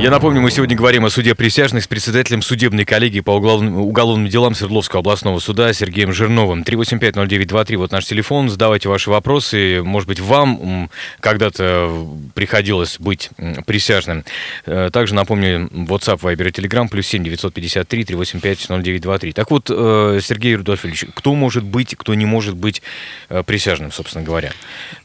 Я 0.00 0.12
напомню, 0.12 0.40
мы 0.40 0.52
сегодня 0.52 0.76
говорим 0.76 1.04
о 1.06 1.10
суде 1.10 1.34
присяжных 1.34 1.82
с 1.82 1.88
председателем 1.88 2.40
судебной 2.40 2.84
коллегии 2.84 3.18
по 3.18 3.32
уголовным, 3.32 3.78
уголовным 3.78 4.28
делам 4.28 4.54
Свердловского 4.54 5.00
областного 5.00 5.40
суда 5.40 5.72
Сергеем 5.72 6.12
Жирновым. 6.12 6.62
3850923, 6.62 7.76
вот 7.76 7.90
наш 7.90 8.04
телефон, 8.04 8.48
задавайте 8.48 8.88
ваши 8.88 9.10
вопросы. 9.10 9.82
Может 9.82 10.06
быть, 10.06 10.20
вам 10.20 10.88
когда-то 11.18 12.06
приходилось 12.36 13.00
быть 13.00 13.30
присяжным. 13.66 14.24
Э, 14.66 14.90
Также 14.92 15.16
напомню, 15.16 15.66
WhatsApp, 15.66 16.20
Viber 16.20 16.48
и 16.48 16.52
Telegram, 16.52 16.88
плюс 16.88 17.08
7 17.08 17.24
953 17.24 18.04
385 18.04 18.68
0923. 18.68 19.32
Так 19.32 19.50
вот, 19.50 19.68
э, 19.68 20.20
Сергей 20.22 20.54
Рудольфович, 20.54 21.06
кто 21.12 21.34
может 21.34 21.64
быть, 21.64 21.96
кто 21.96 22.14
не 22.14 22.24
может 22.24 22.54
быть 22.54 22.82
э, 23.30 23.42
присяжным, 23.42 23.90
собственно 23.90 24.24
говоря? 24.24 24.52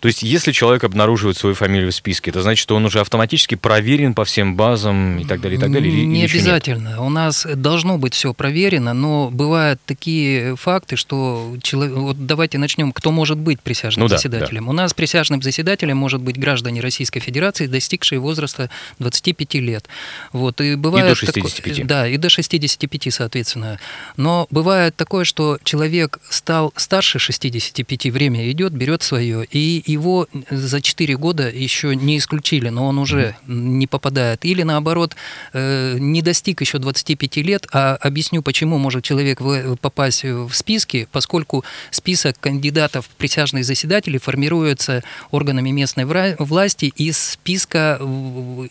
То 0.01 0.07
есть, 0.07 0.21
если 0.21 0.51
человек 0.51 0.83
обнаруживает 0.83 1.35
свою 1.35 1.55
фамилию 1.55 1.91
в 1.91 1.95
списке, 1.95 2.29
это 2.29 2.43
значит, 2.43 2.61
что 2.61 2.75
он 2.75 2.85
уже 2.85 2.99
автоматически 2.99 3.55
проверен 3.55 4.13
по 4.13 4.23
всем 4.23 4.55
базам 4.55 4.82
и 4.91 5.25
так 5.25 5.41
далее, 5.41 5.57
и 5.57 5.61
так 5.61 5.71
далее? 5.71 5.91
или- 5.91 6.05
Не 6.05 6.25
или 6.25 6.31
обязательно. 6.31 7.01
У 7.01 7.09
нас 7.09 7.45
должно 7.55 7.97
быть 7.97 8.13
все 8.13 8.33
проверено, 8.33 8.93
но 8.93 9.29
бывают 9.31 9.79
такие 9.85 10.55
факты, 10.55 10.95
что 10.95 11.55
человек... 11.61 11.95
Вот 11.95 12.25
давайте 12.25 12.57
начнем. 12.57 12.91
Кто 12.91 13.11
может 13.11 13.37
быть 13.37 13.59
присяжным 13.61 14.03
Ну 14.05 14.09
да, 14.09 14.17
заседателем? 14.17 14.67
У 14.69 14.73
нас 14.73 14.93
присяжным 14.93 15.41
заседателем 15.41 15.97
может 15.97 16.21
быть 16.21 16.37
граждане 16.39 16.81
Российской 16.81 17.19
Федерации, 17.19 17.67
достигшие 17.67 18.19
возраста 18.19 18.69
25 18.99 19.55
лет. 19.55 19.85
Вот, 20.31 20.61
и 20.61 20.75
бывает 20.75 21.17
тако- 21.19 21.47
65. 21.47 21.87
Да, 21.87 22.07
и 22.07 22.17
до 22.17 22.29
65, 22.29 23.09
соответственно. 23.11 23.79
Но 24.17 24.47
бывает 24.49 24.95
такое, 24.95 25.23
что 25.23 25.57
человек 25.63 26.19
стал 26.29 26.73
старше 26.75 27.19
65, 27.19 28.09
время 28.11 28.49
идет, 28.51 28.73
берет 28.73 29.03
свое, 29.03 29.45
и 29.51 29.83
его 29.85 30.27
за 30.49 30.81
4 30.81 31.15
года 31.17 31.49
еще 31.49 31.95
не 31.95 32.17
исключили, 32.17 32.69
но 32.69 32.87
он 32.87 32.99
уже 32.99 33.35
не 33.47 33.87
попадает. 33.87 34.45
Или 34.45 34.63
наоборот, 34.73 35.15
э, 35.53 35.97
не 35.99 36.21
достиг 36.21 36.61
еще 36.61 36.79
25 36.79 37.43
лет, 37.43 37.67
а 37.71 37.95
объясню, 37.95 38.41
почему 38.41 38.77
может 38.77 39.03
человек 39.03 39.41
в- 39.41 39.75
попасть 39.77 40.23
в 40.23 40.51
списки, 40.53 41.07
поскольку 41.11 41.63
список 41.91 42.39
кандидатов 42.39 43.05
в 43.05 43.15
присяжные 43.17 43.63
заседатели 43.63 44.17
формируется 44.17 45.03
органами 45.31 45.71
местной 45.71 46.05
власти 46.39 46.85
из 47.05 47.17
списка 47.17 47.99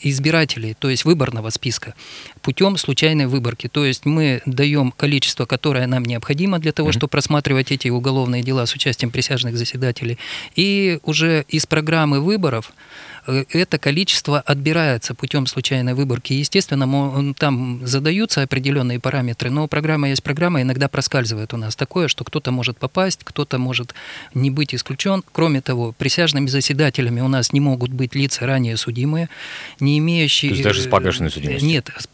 избирателей, 0.03 0.75
то 0.79 0.91
есть 0.91 1.05
выборного 1.05 1.51
списка, 1.51 1.95
путем 2.43 2.77
случайной 2.77 3.27
выборки. 3.27 3.69
То 3.69 3.85
есть 3.85 4.07
мы 4.07 4.43
даем 4.47 4.93
количество, 4.93 5.47
которое 5.47 5.87
нам 5.87 6.05
необходимо 6.05 6.59
для 6.59 6.73
того, 6.73 6.93
чтобы 6.93 7.09
просматривать 7.09 7.73
эти 7.73 7.89
уголовные 7.89 8.43
дела 8.43 8.67
с 8.67 8.75
участием 8.75 9.11
присяжных 9.11 9.57
заседателей. 9.57 10.19
И 10.57 10.99
уже 11.05 11.45
из 11.49 11.67
программы 11.67 12.21
выборов 12.21 12.73
э, 12.73 13.12
это 13.27 13.79
количество 13.79 14.41
отбирается 14.41 15.15
путем 15.15 15.47
случайной 15.47 15.95
выборки. 15.95 16.33
Естественно, 16.33 17.35
там 17.35 17.87
задаются 17.87 18.43
определенные 18.43 18.99
параметры, 19.01 19.51
но 19.51 19.69
программа 19.69 20.09
есть 20.11 20.23
программа, 20.23 20.63
иногда 20.63 20.89
проскальзывает 20.89 21.55
у 21.55 21.57
нас 21.57 21.77
такое, 21.77 22.09
что 22.09 22.25
кто-то 22.25 22.51
может 22.51 22.79
попасть, 22.79 23.21
кто-то 23.25 23.59
может 23.59 23.95
не 24.35 24.51
быть 24.51 24.75
исключен. 24.75 25.23
Кроме 25.33 25.61
того, 25.61 25.93
присяжными 25.93 26.47
заседателями 26.49 27.21
у 27.21 27.29
нас 27.29 27.53
не 27.53 27.61
могут 27.61 27.91
быть 27.93 28.15
лица 28.15 28.47
ранее 28.47 28.77
судимые, 28.77 29.29
не 29.81 29.99
имеющие... 29.99 30.51
То 30.51 30.55
есть 30.55 30.65
даже 30.65 30.83
с 30.83 30.87
погашенной 30.87 31.29
э, 31.29 31.33
судимостью? 31.33 31.69
Нет, 31.69 31.91
с, 31.97 32.05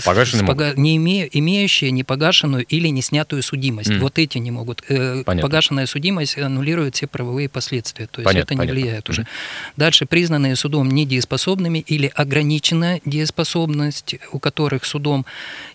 С 0.00 0.02
погашенной 0.02 0.44
пога- 0.44 0.74
не 0.76 0.98
име- 0.98 1.28
имеющие 1.32 1.90
непогашенную 1.90 2.64
или 2.64 2.88
не 2.88 3.02
снятую 3.02 3.42
судимость. 3.42 3.90
М. 3.90 4.00
Вот 4.00 4.18
эти 4.18 4.38
не 4.38 4.50
могут. 4.50 4.82
Э, 4.88 5.22
Понятно. 5.24 5.48
Погашенная 5.48 5.86
судимость 5.86 6.36
аннулирует 6.38 6.96
все 6.96 7.06
правовые 7.06 7.48
последствия. 7.48 8.06
То 8.06 8.20
есть 8.20 8.26
Понятно, 8.26 8.44
это 8.44 8.54
не 8.54 8.58
понятно. 8.58 8.80
влияет 8.80 9.08
уже. 9.08 9.26
Дальше 9.76 10.06
признанные 10.06 10.49
судом 10.56 10.90
недееспособными 10.90 11.78
или 11.78 12.10
ограниченная 12.14 13.00
дееспособность, 13.04 14.16
у 14.32 14.38
которых 14.38 14.84
судом, 14.84 15.26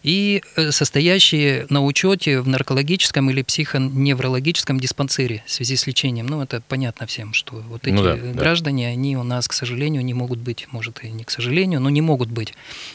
и 0.03 0.41
э, 0.55 0.71
состоящие 0.71 1.65
на 1.69 1.83
учете 1.83 2.41
в 2.41 2.47
наркологическом 2.47 3.29
или 3.29 3.41
психоневрологическом 3.41 4.79
диспансере 4.79 5.43
в 5.45 5.51
связи 5.51 5.75
с 5.75 5.87
лечением. 5.87 6.27
Ну, 6.27 6.41
это 6.41 6.61
понятно 6.67 7.07
всем, 7.07 7.33
что 7.33 7.55
вот 7.55 7.87
эти 7.87 7.93
Ну 7.93 8.03
да, 8.03 8.15
э, 8.15 8.33
да. 8.33 8.39
граждане, 8.39 8.87
они 8.87 9.17
у 9.17 9.23
нас, 9.23 9.47
к 9.47 9.53
сожалению, 9.53 10.03
не 10.03 10.13
могут 10.13 10.39
быть, 10.39 10.67
может 10.71 11.03
и 11.03 11.09
не 11.09 11.23
к 11.23 11.31
сожалению, 11.31 11.81
но 11.81 11.89
не 11.89 12.01
могут 12.01 12.29
быть 12.29 12.53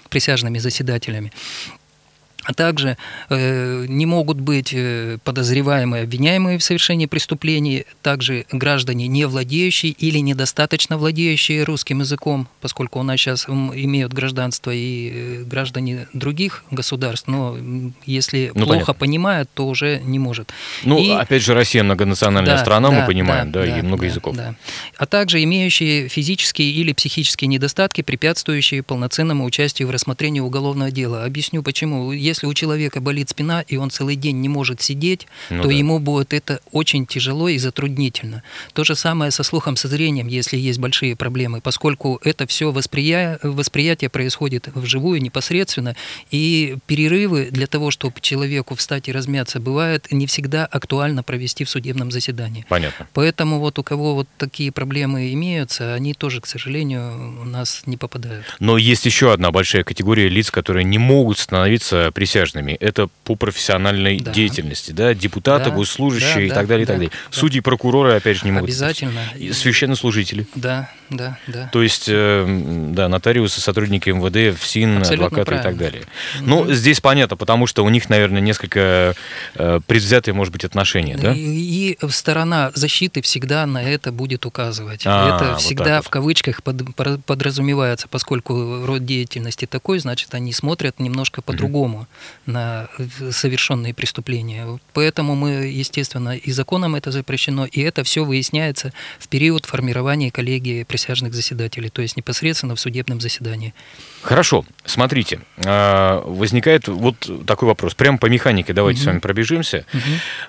присяжными 0.08 0.58
заседателями. 0.58 1.32
А 2.44 2.54
также 2.54 2.96
э, 3.28 3.84
не 3.86 4.06
могут 4.06 4.40
быть 4.40 4.72
э, 4.72 5.18
подозреваемые, 5.24 6.04
обвиняемые 6.04 6.56
в 6.58 6.62
совершении 6.62 7.06
преступлений, 7.06 7.84
также 8.02 8.46
граждане, 8.50 9.08
не 9.08 9.26
владеющие 9.26 9.92
или 9.92 10.18
недостаточно 10.18 10.96
владеющие 10.96 11.64
русским 11.64 12.00
языком, 12.00 12.48
поскольку 12.62 12.98
у 12.98 13.02
нас 13.02 13.20
сейчас 13.20 13.46
имеют 13.48 14.14
гражданство 14.14 14.70
и 14.70 15.10
э, 15.12 15.42
граждане 15.44 16.08
других 16.14 16.64
государств, 16.70 17.28
но 17.28 17.58
если 18.06 18.52
Ну, 18.54 18.64
плохо 18.64 18.70
понятно. 18.86 18.94
понимают, 18.94 19.50
то 19.52 19.66
уже 19.68 20.00
не 20.02 20.18
может. 20.18 20.50
Ну, 20.84 20.98
И- 20.98 21.10
опять 21.10 21.42
же, 21.42 21.52
Россия 21.54 21.82
многонациональная 21.82 22.54
да, 22.56 22.60
страна, 22.60 22.90
мы 22.90 23.00
да, 23.00 23.06
понимаем, 23.06 23.52
да, 23.52 23.66
и 23.66 23.82
много 23.82 24.02
да, 24.02 24.06
языков. 24.06 24.36
да. 24.36 24.54
А 24.96 25.06
также 25.06 25.42
имеющие 25.42 26.08
физические 26.08 26.70
или 26.72 26.92
психические 26.94 27.48
недостатки, 27.48 28.00
препятствующие 28.00 28.82
полноценному 28.82 29.44
участию 29.44 29.88
в 29.88 29.90
рассмотрении 29.90 30.40
уголовного 30.40 30.90
дела. 30.90 31.24
Объясню 31.24 31.62
почему. 31.62 32.12
Если 32.30 32.46
у 32.46 32.54
человека 32.54 33.00
болит 33.00 33.28
спина, 33.28 33.62
и 33.62 33.76
он 33.76 33.90
целый 33.90 34.14
день 34.14 34.40
не 34.40 34.48
может 34.48 34.80
сидеть, 34.80 35.26
Ну 35.50 35.62
то 35.62 35.68
да. 35.68 35.74
ему 35.74 35.98
будет 35.98 36.32
это 36.32 36.60
очень 36.70 37.06
тяжело 37.06 37.48
и 37.48 37.58
затруднительно. 37.58 38.42
То 38.72 38.84
же 38.84 38.94
самое 38.94 39.30
со 39.32 39.42
слухом, 39.42 39.74
со 39.76 39.88
зрением, 39.88 40.28
если 40.28 40.56
есть 40.56 40.78
большие 40.78 41.16
проблемы, 41.16 41.60
поскольку 41.60 42.20
это 42.24 42.46
все 42.46 42.70
восприя... 42.70 43.38
восприятие 43.42 44.10
происходит 44.10 44.68
вживую, 44.74 45.20
непосредственно, 45.20 45.96
и 46.30 46.76
перерывы 46.86 47.48
для 47.50 47.66
того, 47.66 47.90
чтобы 47.90 48.20
человеку 48.20 48.74
встать 48.76 49.08
и 49.08 49.12
размяться, 49.12 49.58
бывает 49.58 50.06
не 50.12 50.26
всегда 50.26 50.66
актуально 50.66 51.22
провести 51.22 51.64
в 51.64 51.70
судебном 51.70 52.10
заседании. 52.12 52.64
Понятно. 52.68 53.08
Поэтому 53.12 53.58
вот 53.58 53.78
у 53.78 53.82
кого 53.82 54.14
вот 54.14 54.28
такие 54.38 54.70
проблемы 54.70 55.32
имеются, 55.32 55.94
они 55.94 56.14
тоже, 56.14 56.40
к 56.40 56.46
сожалению, 56.46 57.40
у 57.42 57.44
нас 57.44 57.82
не 57.86 57.96
попадают. 57.96 58.46
Но 58.60 58.78
есть 58.78 59.04
еще 59.04 59.32
одна 59.32 59.50
большая 59.50 59.82
категория 59.82 60.28
лиц, 60.28 60.50
которые 60.50 60.84
не 60.84 60.98
могут 60.98 61.38
становиться 61.38 62.10
присяжными. 62.20 62.72
Это 62.72 63.08
по 63.24 63.34
профессиональной 63.34 64.20
Да. 64.20 64.30
деятельности, 64.30 64.92
да, 64.92 65.14
депутаты, 65.14 65.70
Да, 65.70 65.76
госслужащие 65.76 66.34
да, 66.34 66.40
и 66.42 66.48
да, 66.50 66.54
так 66.56 66.66
далее, 66.66 66.82
и 66.82 66.86
так 66.86 66.96
да, 66.96 66.98
далее. 66.98 67.10
да. 67.10 67.36
Судьи, 67.38 67.60
прокуроры, 67.60 68.12
опять 68.12 68.36
же, 68.36 68.44
не 68.44 68.52
могут. 68.52 68.68
Обязательно. 68.68 69.20
И 69.38 69.52
Священнослужители. 69.52 70.46
Да, 70.54 70.90
да, 71.10 71.38
да. 71.46 71.68
То 71.72 71.82
есть, 71.82 72.04
э, 72.08 72.44
да, 72.92 73.08
нотариусы, 73.08 73.60
сотрудники 73.60 74.10
МВД, 74.10 74.58
ФСИН, 74.58 74.98
Абсолютно 74.98 75.26
адвокаты 75.26 75.40
и 75.40 75.56
так 75.56 75.62
правильно. 75.62 75.82
далее. 75.82 76.02
Ну, 76.40 76.72
здесь 76.72 77.00
понятно, 77.00 77.36
потому 77.36 77.66
что 77.66 77.84
у 77.84 77.88
них, 77.88 78.08
наверное, 78.08 78.40
несколько 78.40 79.14
э, 79.56 79.80
предвзятые, 79.86 80.34
может 80.34 80.52
быть, 80.52 80.64
отношения, 80.64 81.16
да? 81.16 81.32
И, 81.34 81.96
и 81.98 81.98
сторона 82.08 82.70
защиты 82.74 83.22
всегда 83.22 83.66
на 83.66 83.82
это 83.82 84.12
будет 84.12 84.46
указывать. 84.46 85.02
А, 85.04 85.36
это 85.36 85.56
всегда 85.56 85.96
вот. 85.96 86.06
в 86.06 86.08
кавычках 86.10 86.62
под- 86.62 86.94
подразумевается, 87.24 88.06
поскольку 88.08 88.86
род 88.86 89.04
деятельности 89.04 89.66
такой, 89.66 89.98
значит, 89.98 90.34
они 90.34 90.52
смотрят 90.52 91.00
немножко 91.00 91.42
по-другому 91.42 92.06
на 92.46 92.88
э, 92.98 93.32
совершенные 93.32 93.94
преступления. 93.94 94.78
Поэтому 94.92 95.34
мы, 95.34 95.50
естественно, 95.66 96.36
и 96.36 96.52
законом 96.52 96.94
это 96.94 97.10
запрещено, 97.10 97.66
и 97.66 97.80
это 97.80 98.04
все 98.04 98.24
выясняется 98.24 98.92
в 99.18 99.28
период 99.28 99.64
формирования 99.64 100.30
коллегии 100.30 100.84
присяжных 101.00 101.34
заседателей, 101.34 101.88
то 101.88 102.02
есть 102.02 102.16
непосредственно 102.16 102.74
в 102.76 102.80
судебном 102.80 103.20
заседании. 103.20 103.72
Хорошо, 104.22 104.66
смотрите, 104.84 105.40
а, 105.64 106.22
возникает 106.26 106.88
вот 106.88 107.16
такой 107.46 107.68
вопрос. 107.68 107.94
Прямо 107.94 108.18
по 108.18 108.26
механике 108.26 108.74
давайте 108.74 109.00
с 109.00 109.06
вами 109.06 109.18
пробежимся. 109.18 109.86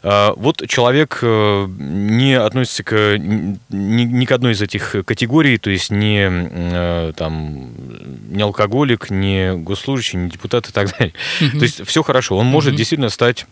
А, 0.03 0.33
Вот 0.35 0.67
человек 0.67 1.19
э, 1.21 1.67
не 1.79 2.33
относится 2.33 2.83
к, 2.83 3.17
ни, 3.17 4.03
ни 4.03 4.25
к 4.25 4.31
одной 4.31 4.53
из 4.53 4.61
этих 4.61 4.95
категорий, 5.05 5.57
то 5.57 5.69
есть 5.69 5.89
не, 5.89 6.27
э, 6.29 7.13
там, 7.15 7.71
не 8.29 8.43
алкоголик, 8.43 9.09
не 9.09 9.55
госслужащий, 9.55 10.19
не 10.19 10.29
депутат 10.29 10.67
и 10.69 10.71
так 10.71 10.91
далее. 10.97 11.13
То 11.39 11.63
есть 11.63 11.85
все 11.87 12.03
хорошо, 12.03 12.37
он 12.37 12.47
может 12.47 12.75
действительно 12.75 13.09
стать 13.09 13.45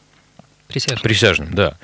Присяжным. 0.69 1.01
Присяжным, 1.01 1.53
да. 1.55 1.77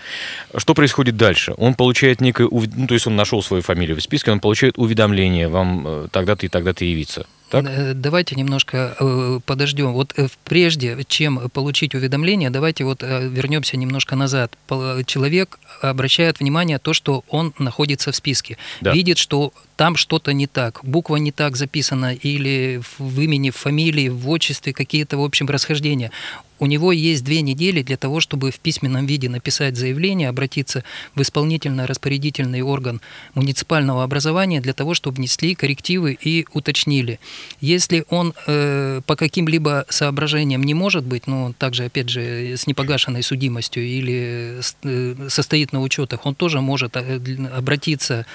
Что 0.56 0.76
происходит 0.76 1.18
дальше? 1.18 1.56
Он 1.58 1.74
получает 1.74 2.22
некое... 2.22 2.48
Ну, 2.52 2.88
то 2.88 2.94
есть 2.94 3.08
он 3.08 3.16
нашел 3.16 3.42
свою 3.42 3.64
фамилию 3.64 3.98
в 3.98 4.02
списке, 4.02 4.32
он 4.32 4.40
получает 4.40 4.78
уведомление, 4.78 5.48
вам 5.48 5.84
э, 5.88 6.08
тогда-то 6.12 6.46
и 6.46 6.50
тогда-то 6.50 6.86
явиться. 6.86 7.26
Так? 7.56 7.66
Э, 7.68 7.94
Давайте 7.94 8.36
немножко 8.36 8.96
э, 9.00 9.40
подождем. 9.46 9.94
Вот 9.94 10.14
э, 10.18 10.28
прежде, 10.44 10.98
чем 11.08 11.50
получить 11.50 11.96
уведомление, 11.96 12.50
давайте 12.50 12.84
вот 12.84 13.02
вернемся 13.02 13.78
немножко 13.78 14.16
назад. 14.16 14.58
Человек 15.06 15.60
обращает 15.82 16.40
внимание 16.40 16.80
то, 16.80 16.94
что 16.94 17.24
он 17.30 17.54
находится 17.58 18.12
в 18.12 18.16
списке. 18.16 18.58
Да. 18.82 18.92
Видит, 18.92 19.18
что 19.18 19.54
там 19.78 19.96
что-то 19.96 20.34
не 20.34 20.48
так, 20.48 20.80
буква 20.84 21.18
не 21.18 21.32
так 21.32 21.56
записана, 21.56 22.14
или 22.14 22.82
в 22.82 23.16
в 23.16 23.22
имени, 23.22 23.50
в 23.50 23.56
фамилии, 23.56 24.10
в 24.10 24.30
отчестве 24.30 24.74
какие-то, 24.74 25.18
в 25.18 25.24
общем, 25.24 25.48
расхождения. 25.48 26.12
У 26.60 26.68
него 26.68 26.92
есть 26.92 27.24
две 27.24 27.42
недели 27.42 27.82
для 27.82 27.98
того, 27.98 28.22
чтобы 28.22 28.52
в 28.52 28.60
письменном 28.60 29.06
виде 29.06 29.28
написать 29.28 29.76
заявление, 29.76 30.30
обратиться 30.30 30.84
в 31.14 31.22
исполнительно-распорядительный 31.22 32.62
орган 32.62 33.02
муниципального 33.34 34.04
образования 34.04 34.62
для 34.62 34.74
того, 34.74 34.94
чтобы 34.94 35.18
внесли 35.18 35.56
коррективы 35.56 36.18
и 36.20 36.46
уточнили. 36.54 37.20
Если 37.62 38.06
он 38.10 38.34
э, 38.48 39.02
по 39.06 39.16
каким-либо 39.16 39.86
соображениям 39.90 40.64
не 40.64 40.74
может 40.74 41.04
быть, 41.06 41.28
ну, 41.28 41.54
также, 41.58 41.86
опять 41.86 42.10
же, 42.10 42.22
с 42.56 42.68
непогашенной 42.68 43.24
судимостью 43.24 43.84
или 43.84 44.60
э, 44.84 45.30
состоит 45.30 45.74
на 45.74 45.82
учетах, 45.82 46.26
он 46.26 46.36
тоже 46.36 46.62
может 46.62 46.96
э, 46.98 47.20
обратиться 47.56 48.26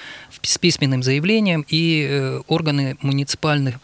с 0.42 0.58
письменным 0.58 1.02
заявлением, 1.02 1.64
и 1.68 2.06
э, 2.08 2.40
органы 2.48 2.96
муниципальных 3.02 3.76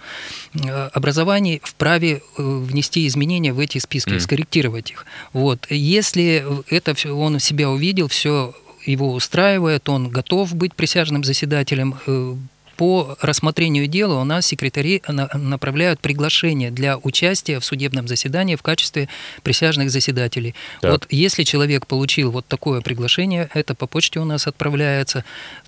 э, 0.55 0.89
образований 0.93 1.61
вправе 1.63 2.23
э, 2.39 2.43
внести 2.43 3.07
изменения 3.07 3.53
в 3.53 3.59
эти 3.59 3.79
списки, 3.79 4.11
Мгм. 4.11 4.21
скорректировать 4.21 4.91
их. 4.91 5.07
Вот. 5.33 5.67
Если 5.71 6.45
это 6.71 6.95
все, 6.95 7.15
он 7.17 7.39
себя 7.41 7.71
увидел, 7.71 8.09
все 8.09 8.55
его 8.85 9.13
устраивает, 9.13 9.89
он 9.89 10.09
готов 10.09 10.55
быть 10.55 10.75
присяжным 10.75 11.25
заседателем, 11.25 11.97
э, 12.07 12.35
по 12.77 13.17
рассмотрению 13.21 13.87
дела 13.87 14.21
у 14.21 14.25
нас 14.25 14.47
секретари 14.47 15.03
на- 15.09 15.29
направляют 15.35 16.01
приглашение 16.01 16.71
для 16.71 16.99
участия 16.99 17.59
в 17.59 17.65
судебном 17.65 18.09
заседании 18.09 18.57
в 18.57 18.63
качестве 18.63 19.09
присяжных 19.43 19.91
заседателей. 19.91 20.55
Так. 20.81 20.93
Вот 20.93 21.07
если 21.11 21.43
человек 21.45 21.87
получил 21.87 22.31
вот 22.31 22.47
такое 22.47 22.81
приглашение, 22.81 23.49
это 23.55 23.75
по 23.75 23.87
почте 23.87 24.21
у 24.21 24.25
нас 24.25 24.47
отправляется, 24.47 25.25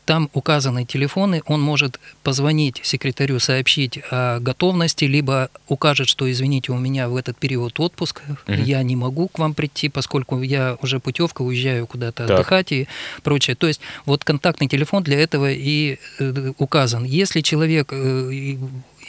там 0.09 0.31
указаны 0.33 0.87
телефоны, 0.87 1.43
он 1.47 1.61
может 1.61 2.00
позвонить 2.23 2.81
секретарю, 2.83 3.41
сообщить 3.41 3.99
о 4.11 4.41
готовности, 4.41 5.05
либо 5.05 5.50
укажет, 5.69 6.09
что, 6.09 6.31
извините, 6.31 6.73
у 6.73 6.79
меня 6.79 7.11
в 7.11 7.17
этот 7.17 7.37
период 7.37 7.79
отпуск, 7.79 8.23
Мгм. 8.47 8.62
я 8.65 8.83
не 8.83 8.97
могу 8.97 9.29
к 9.29 9.38
вам 9.38 9.53
прийти, 9.53 9.91
поскольку 9.91 10.41
я 10.41 10.79
уже 10.81 10.99
путевка, 10.99 11.43
уезжаю 11.43 11.87
куда-то 11.87 12.27
Так. 12.27 12.31
отдыхать 12.38 12.73
и 12.73 12.88
прочее. 13.23 13.55
То 13.55 13.67
есть 13.67 13.83
вот 14.07 14.25
контактный 14.25 14.67
телефон 14.69 15.03
для 15.03 15.21
этого 15.21 15.50
и 15.53 15.99
э, 16.21 16.53
указан. 16.57 17.05
Если 17.05 17.43
человек 17.43 17.88
э, 17.93 18.57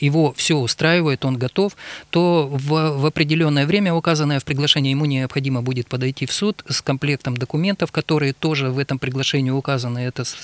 его 0.02 0.34
все 0.38 0.56
устраивает, 0.56 1.26
он 1.26 1.38
готов, 1.38 1.76
то 2.10 2.48
в, 2.48 2.98
в 3.00 3.06
определенное 3.06 3.66
время, 3.66 3.94
указанное 3.94 4.40
в 4.40 4.46
приглашении, 4.46 4.92
ему 4.92 5.06
необходимо 5.06 5.62
будет 5.62 5.88
подойти 5.88 6.26
в 6.26 6.32
суд 6.32 6.64
с 6.70 6.82
комплектом 6.82 7.36
документов, 7.36 7.92
которые 7.92 8.32
тоже 8.34 8.70
в 8.70 8.80
этом 8.80 8.98
приглашении 8.98 9.52
указаны. 9.52 10.00
Это 10.00 10.24
с- 10.24 10.38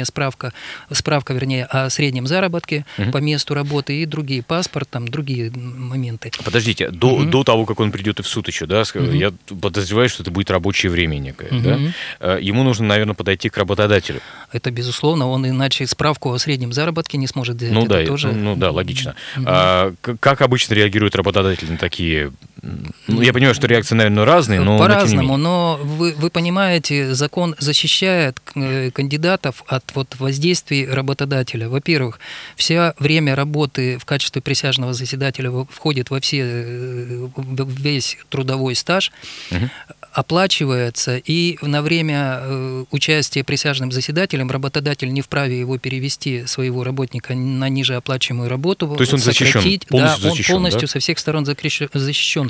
средняя 0.00 0.04
справка, 0.04 0.52
справка, 0.90 1.34
вернее, 1.34 1.64
о 1.66 1.90
среднем 1.90 2.26
заработке 2.26 2.84
Мгм. 2.98 3.12
по 3.12 3.18
месту 3.18 3.54
работы 3.54 4.02
и 4.02 4.06
другие, 4.06 4.42
паспорт, 4.42 4.88
там, 4.90 5.08
другие 5.08 5.50
моменты. 5.54 6.30
Подождите, 6.44 6.88
до, 6.90 7.18
Мгм. 7.18 7.30
до 7.30 7.44
того, 7.44 7.66
как 7.66 7.80
он 7.80 7.90
придет 7.92 8.20
и 8.20 8.22
в 8.22 8.26
суд 8.26 8.48
еще, 8.48 8.66
да, 8.66 8.82
Мгм. 8.94 9.12
я 9.14 9.32
подозреваю, 9.60 10.08
что 10.08 10.22
это 10.22 10.30
будет 10.30 10.50
рабочее 10.50 10.90
время 10.90 11.18
некое, 11.18 11.50
да? 11.50 11.76
Мгм. 11.76 11.92
Э, 12.20 12.38
Ему 12.50 12.62
нужно, 12.62 12.86
наверное, 12.86 13.14
подойти 13.14 13.48
к 13.48 13.56
работодателю. 13.58 14.20
Это 14.52 14.70
безусловно, 14.70 15.28
он 15.28 15.46
иначе 15.46 15.86
справку 15.86 16.32
о 16.32 16.38
среднем 16.38 16.72
заработке 16.72 17.18
не 17.18 17.26
сможет 17.26 17.56
взять. 17.56 17.72
Ну 17.72 17.80
Это 17.84 17.88
да, 18.00 18.06
тоже... 18.06 18.32
ну 18.32 18.56
да, 18.56 18.70
логично. 18.70 19.14
Мгм. 19.36 19.44
А, 19.48 19.92
как 20.20 20.40
обычно 20.42 20.74
реагируют 20.74 21.14
работодатели 21.16 21.70
на 21.70 21.76
такие... 21.78 22.32
Ну, 22.62 23.22
я 23.22 23.32
понимаю, 23.32 23.54
что 23.54 23.66
реакции, 23.66 23.94
наверное, 23.94 24.24
разные, 24.24 24.60
но, 24.60 24.78
По-разному, 24.78 25.36
но 25.36 25.80
вы, 25.82 26.12
вы 26.12 26.30
понимаете, 26.30 27.14
закон 27.14 27.54
защищает 27.58 28.38
э, 28.54 28.90
кандидатов 28.90 29.64
от 29.66 29.84
вот 29.94 30.16
воздействий 30.18 30.86
работодателя. 30.86 31.68
Во-первых, 31.68 32.20
вся 32.56 32.94
время 32.98 33.34
работы 33.34 33.96
в 33.98 34.04
качестве 34.04 34.42
присяжного 34.42 34.92
заседателя 34.92 35.50
входит 35.70 36.10
во 36.10 36.20
все, 36.20 36.42
э, 36.44 37.28
весь 37.66 38.18
трудовой 38.28 38.74
стаж, 38.74 39.10
Мгм. 39.50 39.70
оплачивается, 40.12 41.16
и 41.16 41.56
на 41.62 41.82
время 41.82 42.40
э, 42.42 42.84
участия 42.90 43.42
присяжным 43.44 43.90
заседателем 43.92 44.50
работодатель 44.50 45.12
не 45.12 45.22
вправе 45.22 45.58
его 45.58 45.78
перевести, 45.78 46.46
своего 46.46 46.84
работника, 46.84 47.34
на 47.34 47.68
ниже 47.68 47.94
оплачиваемую 47.96 48.48
работу. 48.50 48.86
То 48.88 49.00
есть 49.00 49.12
он 49.14 49.18
защищен, 49.20 49.80
полностью 49.88 50.22
да, 50.22 50.30
защищен, 50.30 50.54
он 50.54 50.58
полностью 50.58 50.80
да? 50.82 50.86
со 50.88 50.98
всех 50.98 51.18
сторон 51.18 51.44
закрещ- 51.44 51.88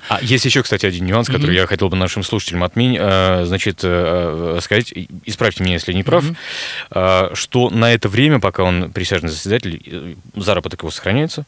А 0.08 0.20
есть 0.22 0.44
еще, 0.44 0.62
кстати, 0.62 0.86
один 0.86 1.06
нюанс, 1.06 1.26
который 1.28 1.46
Мгм. 1.52 1.54
я 1.54 1.66
хотел 1.66 1.88
бы 1.88 1.96
нашим 1.96 2.22
слушателям 2.22 2.64
отменить, 2.64 2.98
э, 3.00 3.44
значит, 3.44 3.80
э, 3.82 4.56
э, 4.56 4.60
сказать, 4.60 4.92
исправьте 5.24 5.62
меня, 5.64 5.74
если 5.74 5.92
не 5.92 6.02
прав, 6.02 6.24
э, 6.90 7.30
что 7.34 7.70
на 7.70 7.92
это 7.92 8.08
время, 8.08 8.40
пока 8.40 8.62
он 8.64 8.90
присяжный 8.92 9.30
заседатель, 9.30 10.16
заработок 10.34 10.80
его 10.82 10.90
сохраняется? 10.90 11.44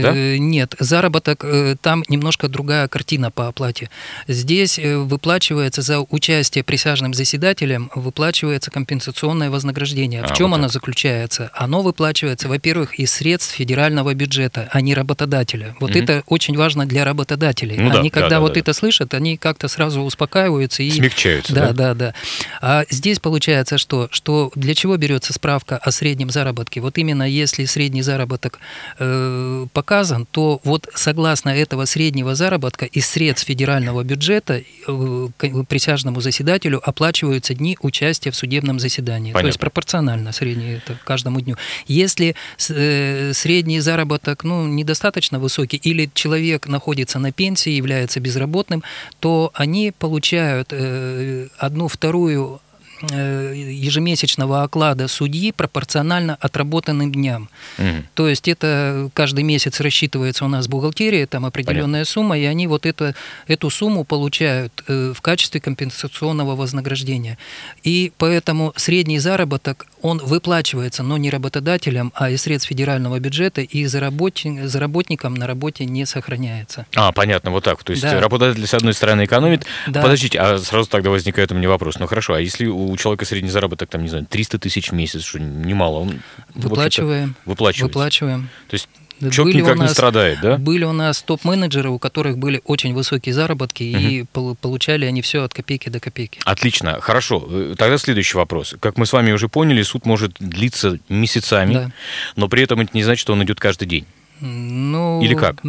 Да? 0.00 0.12
Э, 0.14 0.36
Нет, 0.38 0.74
заработок, 0.78 1.44
э, 1.44 1.76
там 1.80 2.02
немножко 2.08 2.48
другая 2.48 2.88
картина 2.88 3.30
по 3.30 3.48
оплате. 3.48 3.90
Здесь 4.28 4.78
э, 4.78 4.96
выплачивается 4.96 5.82
за 5.82 6.00
участие 6.00 6.64
присяжным 6.64 7.14
заседателем, 7.14 7.90
выплачивается 7.94 8.70
компенсационное 8.70 9.50
вознаграждение. 9.50 10.22
А, 10.22 10.28
В 10.28 10.36
чем 10.36 10.50
вот 10.50 10.56
оно 10.56 10.64
так. 10.64 10.72
заключается? 10.72 11.50
Оно 11.54 11.82
выплачивается, 11.82 12.48
во-первых, 12.48 12.98
из 12.98 13.12
средств 13.12 13.54
федерального 13.54 14.14
бюджета, 14.14 14.68
а 14.72 14.80
не 14.80 14.94
работодателя. 14.94 15.76
Вот 15.80 15.90
Мгм. 15.90 16.02
это 16.02 16.22
очень 16.26 16.56
важно 16.56 16.86
для 16.86 17.04
работодателей. 17.04 17.76
Ну 17.76 17.90
да, 17.90 18.00
они, 18.00 18.10
да, 18.10 18.14
когда 18.14 18.36
да, 18.36 18.40
вот 18.40 18.54
да. 18.54 18.60
это 18.60 18.72
слышат, 18.72 19.14
они 19.14 19.36
как-то 19.36 19.68
сразу 19.68 20.00
успокаиваются 20.02 20.82
и 20.82 20.90
Смягчаются, 20.90 21.54
да, 21.54 21.72
да? 21.72 21.72
да, 21.72 21.94
да. 21.94 22.14
А 22.60 22.84
здесь 22.90 23.18
получается 23.18 23.78
что? 23.78 24.08
Что 24.10 24.50
для 24.54 24.74
чего 24.74 24.96
берется 24.96 25.32
справка 25.32 25.76
о 25.78 25.90
среднем 25.90 26.30
заработке? 26.30 26.80
Вот 26.80 26.98
именно 26.98 27.22
если 27.28 27.64
средний 27.64 28.02
заработок 28.02 28.58
э, 28.98 29.66
показан, 29.82 30.26
то 30.30 30.60
вот 30.64 30.88
согласно 30.94 31.50
этого 31.50 31.86
среднего 31.86 32.34
заработка 32.34 32.84
из 32.84 33.06
средств 33.06 33.46
федерального 33.48 34.04
бюджета 34.04 34.62
э, 34.88 35.28
к- 35.36 35.64
присяжному 35.64 36.20
заседателю 36.20 36.80
оплачиваются 36.88 37.54
дни 37.54 37.76
участия 37.82 38.30
в 38.30 38.36
судебном 38.36 38.78
заседании. 38.78 39.32
То 39.32 39.34
Понятно. 39.34 39.48
есть 39.48 39.58
пропорционально 39.58 40.32
средний 40.32 40.74
это 40.74 40.96
каждому 41.04 41.40
дню. 41.40 41.56
Если 41.88 42.34
э, 42.70 43.32
средний 43.34 43.80
заработок 43.80 44.44
ну, 44.44 44.66
недостаточно 44.68 45.38
высокий 45.40 45.80
или 45.88 46.08
человек 46.14 46.68
находится 46.68 47.18
на 47.18 47.32
пенсии, 47.32 47.70
является 47.72 48.20
безработным, 48.20 48.82
то 49.18 49.50
они 49.54 49.92
получают 49.98 50.68
э, 50.70 51.48
одну 51.58 51.88
вторую 51.88 52.60
э, 52.70 52.71
ежемесячного 53.10 54.62
оклада 54.62 55.08
судьи 55.08 55.52
пропорционально 55.52 56.36
отработанным 56.40 57.12
дням. 57.12 57.48
Мгм. 57.78 58.06
То 58.14 58.28
есть 58.28 58.48
это 58.48 59.10
каждый 59.14 59.44
месяц 59.44 59.80
рассчитывается 59.80 60.44
у 60.44 60.48
нас 60.48 60.68
бухгалтерия, 60.68 61.26
там 61.26 61.44
определенная 61.46 62.04
сумма, 62.04 62.38
и 62.38 62.44
они 62.44 62.66
вот 62.66 62.86
это, 62.86 63.14
эту 63.46 63.70
сумму 63.70 64.04
получают 64.04 64.84
э, 64.88 65.12
в 65.14 65.20
качестве 65.20 65.60
компенсационного 65.60 66.56
вознаграждения. 66.56 67.38
И 67.82 68.12
поэтому 68.18 68.72
средний 68.76 69.18
заработок, 69.18 69.86
он 70.02 70.18
выплачивается, 70.18 71.02
но 71.02 71.16
не 71.16 71.30
работодателем, 71.30 72.12
а 72.14 72.30
из 72.30 72.42
средств 72.42 72.68
федерального 72.68 73.18
бюджета, 73.20 73.60
и 73.60 73.84
за, 73.86 74.00
работи- 74.00 74.66
за 74.66 74.80
работником 74.80 75.34
на 75.34 75.46
работе 75.46 75.84
не 75.84 76.06
сохраняется. 76.06 76.86
А, 76.96 77.12
понятно, 77.12 77.50
вот 77.50 77.64
так. 77.64 77.82
То 77.84 77.92
есть 77.92 78.02
Да. 78.02 78.18
работодатель, 78.20 78.66
с 78.66 78.74
одной 78.74 78.94
стороны, 78.94 79.24
экономит. 79.24 79.64
Да. 79.86 80.02
Подождите, 80.02 80.38
а 80.40 80.58
сразу 80.58 80.88
тогда 80.88 81.10
возникает 81.10 81.52
у 81.52 81.54
меня 81.54 81.68
вопрос. 81.68 81.98
Ну 81.98 82.06
хорошо, 82.06 82.34
а 82.34 82.40
если 82.40 82.66
у 82.66 82.91
человека 82.96 83.24
средний 83.24 83.50
заработок, 83.50 83.88
там, 83.90 84.02
не 84.02 84.08
знаю, 84.08 84.26
300 84.28 84.58
тысяч 84.58 84.90
в 84.90 84.94
месяц, 84.94 85.22
что 85.22 85.38
немало, 85.40 86.00
он... 86.00 86.20
Выплачиваем. 86.54 87.34
Выплачивается. 87.44 87.84
Выплачиваем. 87.98 88.48
То 88.68 88.74
есть 88.74 88.88
человек 89.30 89.54
были 89.54 89.62
у 89.62 89.64
никак 89.64 89.76
не 89.76 89.82
нас- 89.82 89.92
страдает, 89.92 90.38
да? 90.42 90.56
Были 90.58 90.84
у 90.84 90.92
нас 90.92 91.22
топ-менеджеры, 91.22 91.90
у 91.90 91.98
которых 91.98 92.38
были 92.38 92.60
очень 92.64 92.92
высокие 92.94 93.34
заработки, 93.34 93.82
и 93.82 94.24
пол- 94.32 94.54
получали 94.56 95.04
они 95.06 95.22
все 95.22 95.42
от 95.44 95.54
копейки 95.54 95.88
до 95.88 96.00
копейки. 96.00 96.40
Отлично, 96.44 97.00
хорошо. 97.00 97.46
Э, 97.48 97.74
Тогда 97.78 97.98
следующий 97.98 98.36
вопрос. 98.36 98.74
Как 98.80 98.98
мы 98.98 99.06
с 99.06 99.12
вами 99.12 99.32
уже 99.32 99.48
поняли, 99.48 99.82
суд 99.82 100.06
может 100.06 100.34
длиться 100.40 100.98
месяцами, 101.08 101.74
Да. 101.74 101.90
но 102.36 102.48
при 102.48 102.62
этом 102.62 102.80
это 102.80 102.90
не 102.94 103.04
значит, 103.04 103.20
что 103.20 103.32
он 103.32 103.42
идет 103.44 103.60
каждый 103.60 103.86
день. 103.86 104.06
Ну, 104.44 105.22
Или 105.22 105.34
как? 105.34 105.62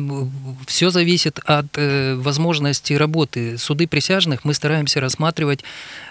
Все 0.66 0.90
зависит 0.90 1.40
от 1.46 1.68
э, 1.78 2.16
возможности 2.16 2.94
работы. 2.94 3.58
Суды 3.60 3.88
присяжных 3.88 4.44
мы 4.46 4.56
стараемся 4.56 5.00
рассматривать 5.00 5.64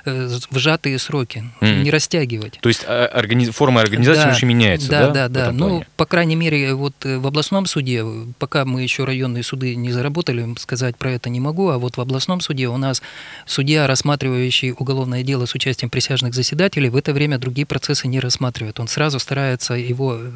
э, 0.05 0.29
в 0.51 0.59
сжатые 0.59 0.99
сроки, 1.01 1.45
Мгм. 1.61 1.83
не 1.83 1.91
растягивать. 1.91 2.59
То 2.61 2.69
есть 2.69 2.85
а, 2.87 3.11
органи- 3.19 3.51
форма 3.51 3.81
организации 3.81 4.23
Да, 4.25 4.31
очень 4.31 4.47
меняется, 4.49 4.89
да? 4.89 5.11
Да, 5.11 5.29
да, 5.29 5.45
да. 5.47 5.53
Ну, 5.53 5.69
плане? 5.69 5.87
по 5.97 6.07
крайней 6.07 6.37
мере, 6.37 6.75
вот 6.75 6.95
э, 7.05 7.19
в 7.19 7.27
областном 7.27 7.67
суде, 7.67 8.03
э, 8.05 8.25
пока 8.39 8.65
мы 8.65 8.83
еще 8.83 9.05
районные 9.05 9.43
суды 9.43 9.75
не 9.75 9.91
заработали, 9.91 10.55
сказать 10.59 10.97
про 10.97 11.11
это 11.13 11.31
не 11.31 11.41
могу, 11.41 11.69
а 11.69 11.79
вот 11.79 11.97
в 11.97 12.01
областном 12.01 12.41
суде 12.41 12.69
у 12.69 12.77
нас 12.77 13.03
судья, 13.45 13.89
рассматривающий 13.89 14.71
уголовное 14.73 15.25
дело 15.25 15.47
с 15.47 15.55
участием 15.57 15.91
присяжных 15.91 16.33
заседателей, 16.35 16.91
в 16.91 16.97
это 16.97 17.13
время 17.13 17.39
другие 17.39 17.67
процессы 17.67 18.07
не 18.07 18.21
рассматривает. 18.21 18.79
Он 18.79 18.87
сразу 18.87 19.19
старается 19.19 19.75
его 19.75 20.17
э, 20.21 20.31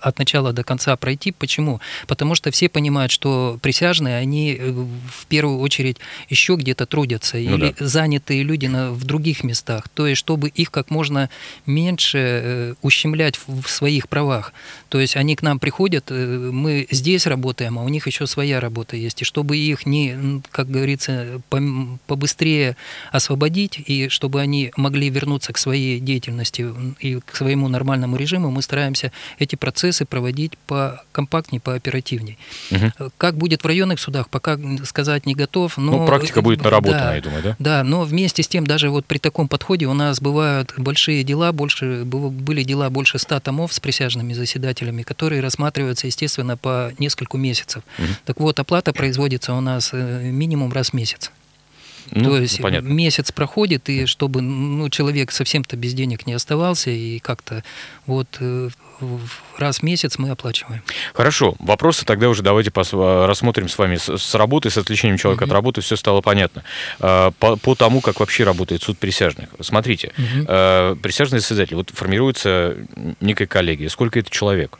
от 0.00 0.18
начала 0.18 0.52
до 0.52 0.64
конца 0.64 0.96
пройти. 0.96 1.32
Почему? 1.32 1.80
Потому 2.06 2.34
что 2.34 2.50
все 2.50 2.68
понимают, 2.68 3.12
что 3.12 3.58
присяжные, 3.62 4.16
они 4.18 4.56
э, 4.58 4.70
в 4.70 5.26
первую 5.26 5.58
очередь 5.60 5.98
еще 6.28 6.56
где-то 6.56 6.86
трудятся, 6.86 7.36
Ну 7.36 7.56
или 7.56 7.74
да. 7.78 7.86
занятые 7.86 8.42
люди 8.42 8.66
на, 8.66 8.92
в 8.92 9.04
других 9.04 9.44
местах. 9.44 9.88
То 9.88 10.06
есть, 10.06 10.18
чтобы 10.18 10.48
их 10.48 10.70
как 10.70 10.90
можно 10.90 11.30
меньше 11.66 12.18
э, 12.18 12.74
ущемлять 12.82 13.38
в, 13.46 13.68
своих 13.68 14.08
правах. 14.08 14.52
То 14.88 15.00
есть, 15.00 15.16
они 15.16 15.36
к 15.36 15.42
нам 15.42 15.58
приходят, 15.58 16.06
э, 16.10 16.50
мы 16.52 16.86
здесь 16.90 17.26
работаем, 17.26 17.78
а 17.78 17.82
у 17.82 17.88
них 17.88 18.06
еще 18.06 18.26
своя 18.26 18.60
работа 18.60 18.96
есть. 18.96 19.22
И 19.22 19.24
чтобы 19.24 19.56
их 19.56 19.86
не, 19.86 20.42
как 20.50 20.70
говорится, 20.70 21.40
побыстрее 22.06 22.76
освободить, 23.12 23.80
и 23.86 24.08
чтобы 24.08 24.40
они 24.40 24.72
могли 24.76 25.08
вернуться 25.10 25.52
к 25.52 25.58
своей 25.58 26.00
деятельности 26.00 26.66
и 27.00 27.20
к 27.20 27.36
своему 27.36 27.68
нормальному 27.68 28.16
режиму, 28.16 28.50
мы 28.50 28.62
стараемся 28.62 29.12
эти 29.38 29.56
процессы 29.56 29.85
проводить 30.04 30.58
по 30.66 31.02
компактнее, 31.12 31.60
по 31.60 31.74
оперативней. 31.74 32.38
Мгм. 32.70 32.92
Как 33.16 33.36
будет 33.36 33.62
в 33.62 33.66
районных 33.66 34.00
судах, 34.00 34.28
пока 34.28 34.58
сказать 34.84 35.26
не 35.26 35.34
готов. 35.34 35.76
Но, 35.78 35.92
Ну, 35.92 36.06
практика 36.06 36.42
будет 36.42 36.62
наработана, 36.64 37.04
да, 37.04 37.14
я 37.14 37.20
думаю, 37.22 37.42
да? 37.42 37.56
Да, 37.58 37.84
но 37.84 38.02
вместе 38.02 38.42
с 38.42 38.48
тем, 38.48 38.66
даже 38.66 38.90
вот 38.90 39.06
при 39.06 39.18
таком 39.18 39.48
подходе 39.48 39.86
у 39.86 39.94
нас 39.94 40.20
бывают 40.20 40.74
большие 40.76 41.22
дела, 41.24 41.52
больше, 41.52 42.04
были 42.04 42.62
дела 42.62 42.90
больше 42.90 43.18
ста 43.18 43.40
томов 43.40 43.72
с 43.72 43.80
присяжными 43.80 44.32
заседателями, 44.32 45.02
которые 45.02 45.40
рассматриваются, 45.40 46.06
естественно, 46.06 46.56
по 46.56 46.92
нескольку 46.98 47.38
месяцев. 47.38 47.82
Так 48.24 48.40
вот, 48.40 48.58
оплата 48.58 48.92
производится 48.92 49.54
у 49.54 49.60
нас 49.60 49.90
э, 49.92 50.30
минимум 50.30 50.72
раз 50.72 50.90
в 50.90 50.92
месяц. 50.94 51.30
Ну, 52.10 52.30
То 52.30 52.38
есть 52.38 52.60
понятно. 52.60 52.86
месяц 52.86 53.32
проходит, 53.32 53.88
и 53.88 54.06
чтобы 54.06 54.40
ну, 54.40 54.88
человек 54.90 55.32
совсем-то 55.32 55.76
без 55.76 55.94
денег 55.94 56.26
не 56.26 56.34
оставался, 56.34 56.90
и 56.90 57.18
как-то 57.18 57.64
вот 58.06 58.28
э, 58.40 58.68
раз 59.58 59.78
в 59.78 59.82
месяц 59.82 60.18
мы 60.18 60.30
оплачиваем. 60.30 60.82
Хорошо, 61.14 61.54
вопросы 61.58 62.04
тогда 62.04 62.28
уже 62.28 62.42
давайте 62.42 62.70
а, 62.74 63.26
рассмотрим 63.26 63.68
с 63.68 63.78
вами 63.78 63.96
с, 63.96 64.16
с 64.16 64.34
работы, 64.34 64.70
с 64.70 64.78
отвлечением 64.78 65.18
человека 65.18 65.44
от 65.44 65.52
работы, 65.52 65.80
все 65.80 65.96
стало 65.96 66.20
понятно. 66.20 66.64
А, 67.00 67.30
По, 67.32 67.56
по 67.56 67.74
тому, 67.74 68.00
как 68.00 68.20
вообще 68.20 68.44
работает 68.44 68.82
суд 68.82 68.98
присяжных. 68.98 69.48
Смотрите, 69.60 70.12
а, 70.46 70.94
присяжный 70.96 71.40
заседатель, 71.40 71.76
вот 71.76 71.90
формируется 71.90 72.76
некая 73.20 73.46
коллегия. 73.46 73.88
Сколько 73.88 74.18
это 74.18 74.30
человек? 74.30 74.78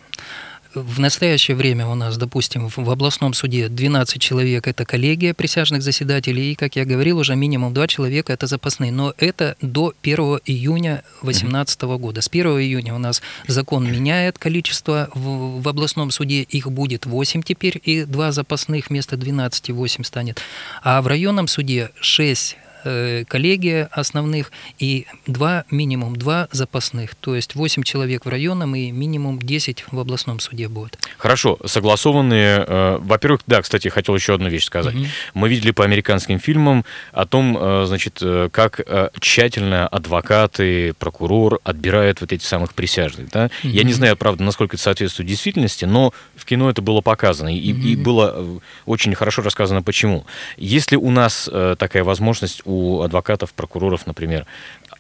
В 0.77 1.01
настоящее 1.01 1.57
время 1.57 1.87
у 1.87 1.95
нас, 1.95 2.19
допустим, 2.19 2.69
в 2.69 2.91
областном 2.91 3.33
суде 3.33 3.71
12 3.71 4.21
человек– 4.21 4.67
это 4.69 4.85
коллегия 4.85 5.33
присяжных 5.33 5.81
заседателей, 5.81 6.53
и, 6.53 6.55
как 6.55 6.77
я 6.77 6.85
говорил, 6.85 7.17
уже 7.17 7.35
минимум 7.35 7.73
2 7.73 7.87
человека– 7.87 8.33
это 8.35 8.47
запасные. 8.47 8.93
Но 8.93 9.15
это 9.17 9.57
до 9.63 9.95
1 10.03 10.17
июня 10.45 11.03
2018 11.23 11.83
года. 11.99 12.21
С 12.21 12.29
1 12.29 12.47
июня 12.61 12.95
у 12.95 12.99
нас 12.99 13.23
закон 13.49 13.91
меняет 13.91 14.39
количество. 14.39 15.09
В, 15.15 15.63
в 15.63 15.69
областном 15.69 16.11
суде 16.11 16.43
их 16.43 16.71
будет 16.71 17.07
8 17.07 17.43
теперь, 17.43 17.81
и 17.83 18.05
2 18.05 18.33
запасных 18.33 18.91
вместо 18.91 19.17
12 19.17 19.71
8 19.71 20.05
станет. 20.05 20.43
А 20.83 21.01
в 21.01 21.07
районном 21.07 21.49
суде 21.49 21.91
6 22.03 22.59
э, 22.87 23.25
коллегия 23.27 23.89
основных 23.93 24.53
и 24.79 25.07
два 25.27 25.65
минимум 25.71 26.17
два 26.17 26.49
запасных, 26.53 27.15
то 27.15 27.35
есть 27.35 27.55
8 27.55 27.83
человек 27.83 28.25
в 28.25 28.29
районном 28.29 28.75
и 28.77 28.91
минимум 28.91 29.39
10 29.39 29.85
в 29.91 29.99
областном 29.99 30.41
суде 30.41 30.69
будет. 30.69 30.99
Хорошо, 31.19 31.59
согласованные. 31.65 32.65
э, 32.67 32.99
во-первых, 33.01 33.43
да, 33.47 33.63
кстати, 33.63 33.89
хотел 33.89 34.15
еще 34.15 34.35
одну 34.35 34.49
вещь 34.49 34.65
сказать. 34.65 34.95
Мы 35.35 35.49
видели 35.49 35.73
по 35.73 35.85
американским 35.85 36.39
фильмам 36.39 36.85
о 37.13 37.27
том, 37.27 37.57
э, 37.59 37.85
значит, 37.87 38.19
э, 38.23 38.49
как 38.53 38.81
э, 38.81 39.11
тщательно 39.21 39.89
адвокаты, 39.89 40.95
прокурор 40.95 41.61
отбирают 41.65 42.21
вот 42.21 42.33
этих 42.33 42.47
самых 42.47 42.75
присяжных. 42.75 43.31
Да? 43.31 43.51
Я 43.63 43.83
не 43.83 43.93
знаю, 43.93 44.17
правда, 44.17 44.43
насколько 44.43 44.77
это 44.77 44.83
соответствует 44.83 45.29
действительности, 45.29 45.85
но 45.85 46.13
в 46.35 46.45
кино 46.45 46.71
это 46.71 46.83
было 46.83 47.01
показано 47.01 47.55
и, 47.55 47.59
и 47.59 47.97
было 47.97 48.33
э, 48.37 48.59
очень 48.87 49.15
хорошо 49.15 49.43
рассказано, 49.43 49.83
почему. 49.83 50.27
Если 50.57 50.97
у 50.97 51.11
нас 51.11 51.49
такая 51.79 52.05
возможность 52.05 52.63
у 52.65 52.76
адвокатов, 53.03 53.53
прокуроров, 53.53 54.07
например, 54.07 54.47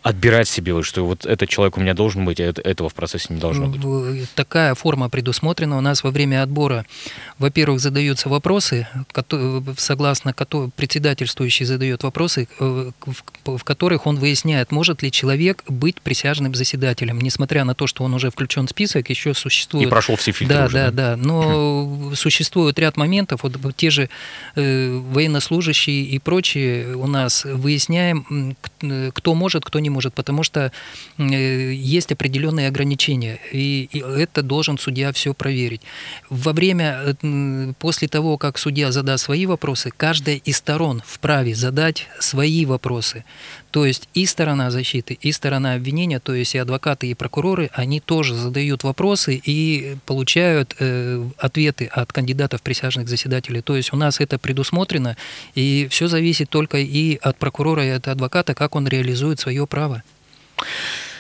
отбирать 0.08 0.48
себе, 0.48 0.72
вот, 0.72 0.84
что 0.84 1.04
вот 1.04 1.26
этот 1.26 1.48
человек 1.48 1.76
у 1.76 1.80
меня 1.80 1.92
должен 1.92 2.24
быть, 2.24 2.38
а 2.40 2.44
это- 2.44 2.62
этого 2.62 2.88
в 2.88 2.94
процессе 2.94 3.26
не 3.34 3.40
должно 3.40 3.66
быть. 3.66 3.82
В- 3.82 4.26
Такая 4.36 4.74
форма 4.76 5.08
предусмотрена 5.08 5.76
у 5.76 5.80
нас 5.80 6.04
во 6.04 6.10
время 6.12 6.42
отбора. 6.44 6.86
Во-первых, 7.40 7.80
задаются 7.80 8.28
вопросы, 8.28 8.86
согласно 9.76 10.32
кото- 10.32 10.70
председательствующий 10.76 11.66
задает 11.66 12.04
вопросы, 12.04 12.46
э, 12.60 12.90
в 13.44 13.64
которых 13.64 14.06
он 14.06 14.16
выясняет, 14.16 14.70
может 14.70 15.02
ли 15.02 15.10
человек 15.10 15.64
быть 15.68 16.00
присяжным 16.00 16.54
заседателем, 16.54 17.20
несмотря 17.20 17.64
на 17.64 17.74
то, 17.74 17.88
что 17.88 18.04
он 18.04 18.14
уже 18.14 18.30
включен 18.30 18.68
в 18.68 18.70
список, 18.70 19.10
еще 19.10 19.34
существует... 19.34 19.88
И 19.88 19.90
прошел 19.90 20.14
все 20.14 20.30
фильтры 20.30 20.56
Да, 20.56 20.64
уже, 20.66 20.74
да, 20.74 20.90
да? 20.92 21.16
да. 21.16 21.16
Но 21.16 22.12
существует 22.14 22.78
ряд 22.78 22.96
моментов, 22.96 23.40
вот 23.42 23.56
те 23.76 23.90
же 23.90 24.08
э, 24.54 25.00
военнослужащие 25.12 26.02
и 26.04 26.18
прочие 26.20 26.94
у 26.94 27.08
нас 27.08 27.44
выясняем, 27.44 28.54
э, 28.82 29.10
кто 29.12 29.34
может, 29.34 29.64
кто 29.64 29.80
не 29.80 29.90
может, 29.90 29.95
потому 30.14 30.42
что 30.42 30.72
э, 31.18 31.72
есть 31.72 32.12
определенные 32.12 32.68
ограничения, 32.68 33.38
и, 33.52 33.88
и 33.92 33.98
это 34.00 34.42
должен 34.42 34.78
судья 34.78 35.12
все 35.12 35.34
проверить. 35.34 35.82
Во 36.30 36.52
время, 36.52 37.16
э, 37.22 37.72
после 37.78 38.08
того, 38.08 38.38
как 38.38 38.58
судья 38.58 38.92
задаст 38.92 39.24
свои 39.24 39.46
вопросы, 39.46 39.90
каждая 39.96 40.36
из 40.36 40.56
сторон 40.56 41.02
вправе 41.06 41.54
задать 41.54 42.08
свои 42.20 42.64
вопросы. 42.64 43.24
То 43.76 43.84
есть 43.84 44.08
и 44.14 44.24
сторона 44.24 44.70
защиты, 44.70 45.18
и 45.20 45.32
сторона 45.32 45.74
обвинения, 45.74 46.18
то 46.18 46.34
есть 46.34 46.54
и 46.54 46.58
адвокаты, 46.58 47.08
и 47.08 47.14
прокуроры, 47.14 47.68
они 47.74 48.00
тоже 48.00 48.34
задают 48.34 48.84
вопросы 48.84 49.38
и 49.44 49.96
получают 50.06 50.74
э, 50.78 51.22
ответы 51.36 51.84
от 51.84 52.10
кандидатов 52.10 52.62
присяжных 52.62 53.06
заседателей. 53.06 53.60
То 53.60 53.76
есть 53.76 53.92
у 53.92 53.96
нас 53.96 54.18
это 54.18 54.38
предусмотрено, 54.38 55.18
и 55.54 55.88
все 55.90 56.08
зависит 56.08 56.48
только 56.48 56.78
и 56.78 57.18
от 57.20 57.36
прокурора, 57.36 57.84
и 57.84 57.90
от 57.90 58.08
адвоката, 58.08 58.54
как 58.54 58.76
он 58.76 58.88
реализует 58.88 59.40
свое 59.40 59.66
право. 59.66 59.85
Bye 59.88 60.02
bye. 60.58 60.66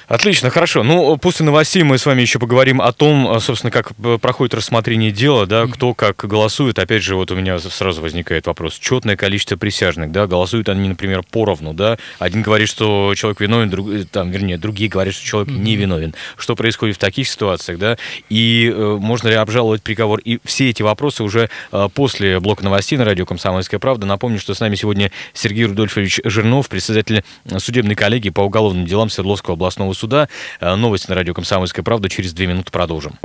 Отлично, 0.08 0.50
хорошо. 0.50 0.84
Ну, 0.84 1.16
после 1.16 1.44
новостей 1.44 1.82
мы 1.82 1.98
с 1.98 2.06
вами 2.06 2.22
еще 2.22 2.38
поговорим 2.38 2.80
о 2.80 2.92
том, 2.92 3.26
а, 3.26 3.40
собственно, 3.40 3.72
как 3.72 3.92
п- 3.96 4.18
проходит 4.18 4.54
рассмотрение 4.54 5.10
дела, 5.10 5.46
да, 5.46 5.66
кто 5.66 5.94
как 5.94 6.16
голосует. 6.18 6.78
Опять 6.78 7.02
же, 7.02 7.16
вот 7.16 7.32
у 7.32 7.34
меня 7.34 7.58
сразу 7.58 8.02
возникает 8.02 8.46
вопрос. 8.46 8.78
Четное 8.78 9.16
количество 9.16 9.56
присяжных, 9.56 10.12
да, 10.12 10.28
голосуют 10.28 10.68
они, 10.68 10.88
например, 10.88 11.24
поровну, 11.28 11.74
да. 11.74 11.98
Один 12.20 12.42
говорит, 12.42 12.68
что 12.68 13.14
человек 13.16 13.40
виновен, 13.40 13.68
друг, 13.68 13.88
э, 13.90 14.04
там, 14.04 14.30
вернее, 14.30 14.58
другие 14.58 14.88
говорят, 14.88 15.12
что 15.12 15.26
человек 15.26 15.52
не 15.52 15.74
виновен. 15.74 16.14
Что 16.36 16.54
происходит 16.54 16.94
в 16.94 16.98
таких 17.00 17.26
ситуациях, 17.28 17.80
да, 17.80 17.98
и 18.28 18.72
э, 18.72 18.98
можно 19.00 19.26
ли 19.26 19.34
обжаловать 19.34 19.82
приговор. 19.82 20.20
И 20.20 20.38
все 20.44 20.70
эти 20.70 20.82
вопросы 20.82 21.24
уже 21.24 21.50
э, 21.72 21.88
после 21.92 22.38
блока 22.38 22.62
новостей 22.62 22.96
на 22.96 23.04
радио 23.04 23.26
«Комсомольская 23.26 23.80
правда». 23.80 24.06
Напомню, 24.06 24.38
что 24.38 24.54
с 24.54 24.60
нами 24.60 24.76
сегодня 24.76 25.10
Сергей 25.34 25.64
Рудольфович 25.64 26.20
Жирнов, 26.22 26.68
председатель 26.68 27.24
э, 27.44 27.58
судебной 27.58 27.96
коллегии 27.96 28.30
по 28.30 28.42
уголовным 28.42 28.86
делам 28.86 29.10
Свердловского 29.10 29.54
областного 29.54 29.95
суда. 29.96 30.28
Э, 30.60 30.74
Новости 30.76 31.08
на 31.08 31.16
радио 31.16 31.34
«Комсомольская 31.34 31.84
правда». 31.84 32.08
Через 32.08 32.32
две 32.32 32.46
минуты 32.46 32.70
продолжим. 32.70 33.18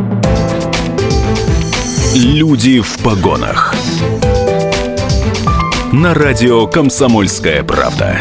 Люди 2.16 2.82
в 2.82 2.98
погонах. 3.04 3.76
На 5.92 6.14
радио 6.14 6.68
«Комсомольская 6.68 7.64
правда». 7.64 8.18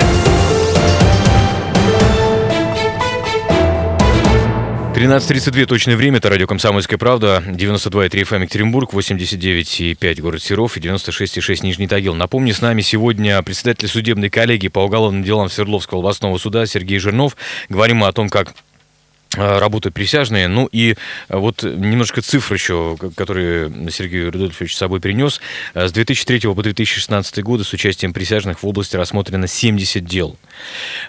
13.32 5.00 5.64
точное 5.64 5.96
время, 5.96 6.18
это 6.18 6.28
радио 6.28 6.46
«Комсомольская 6.46 6.98
правда», 6.98 7.42
92,3 7.46 8.10
FM 8.10 8.42
Екатеринбург, 8.42 8.92
89,5 8.92 10.20
город 10.20 10.42
Серов 10.42 10.76
и 10.76 10.80
96,6 10.80 11.64
Нижний 11.64 11.88
Тагил. 11.88 12.14
Напомню, 12.14 12.52
с 12.52 12.60
нами 12.60 12.82
сегодня 12.82 13.40
председатель 13.40 13.88
судебной 13.88 14.28
коллегии 14.28 14.68
по 14.68 14.80
уголовным 14.80 15.22
делам 15.22 15.48
Свердловского 15.48 16.00
областного 16.00 16.36
суда 16.36 16.66
Сергей 16.66 16.98
Жирнов. 16.98 17.34
Говорим 17.70 17.96
мы 17.96 18.08
о 18.08 18.12
том, 18.12 18.28
как 18.28 18.54
работают 19.36 19.94
присяжные. 19.94 20.48
Ну 20.48 20.68
и 20.72 20.96
э, 21.28 21.36
вот 21.36 21.62
немножко 21.62 22.20
цифр 22.20 22.54
еще, 22.54 22.96
которые 23.16 23.70
Сергей 23.90 24.24
Рудольфович 24.28 24.74
с 24.74 24.78
собой 24.78 25.00
принес. 25.00 25.40
Э, 25.74 25.86
С 25.86 25.92
2003 25.92 26.40
по 26.54 26.62
2016 26.62 27.42
годы 27.42 27.64
с 27.64 27.72
участием 27.72 28.12
присяжных 28.12 28.62
в 28.62 28.66
области 28.66 28.96
рассмотрено 28.96 29.46
70 29.46 30.04
дел. 30.04 30.36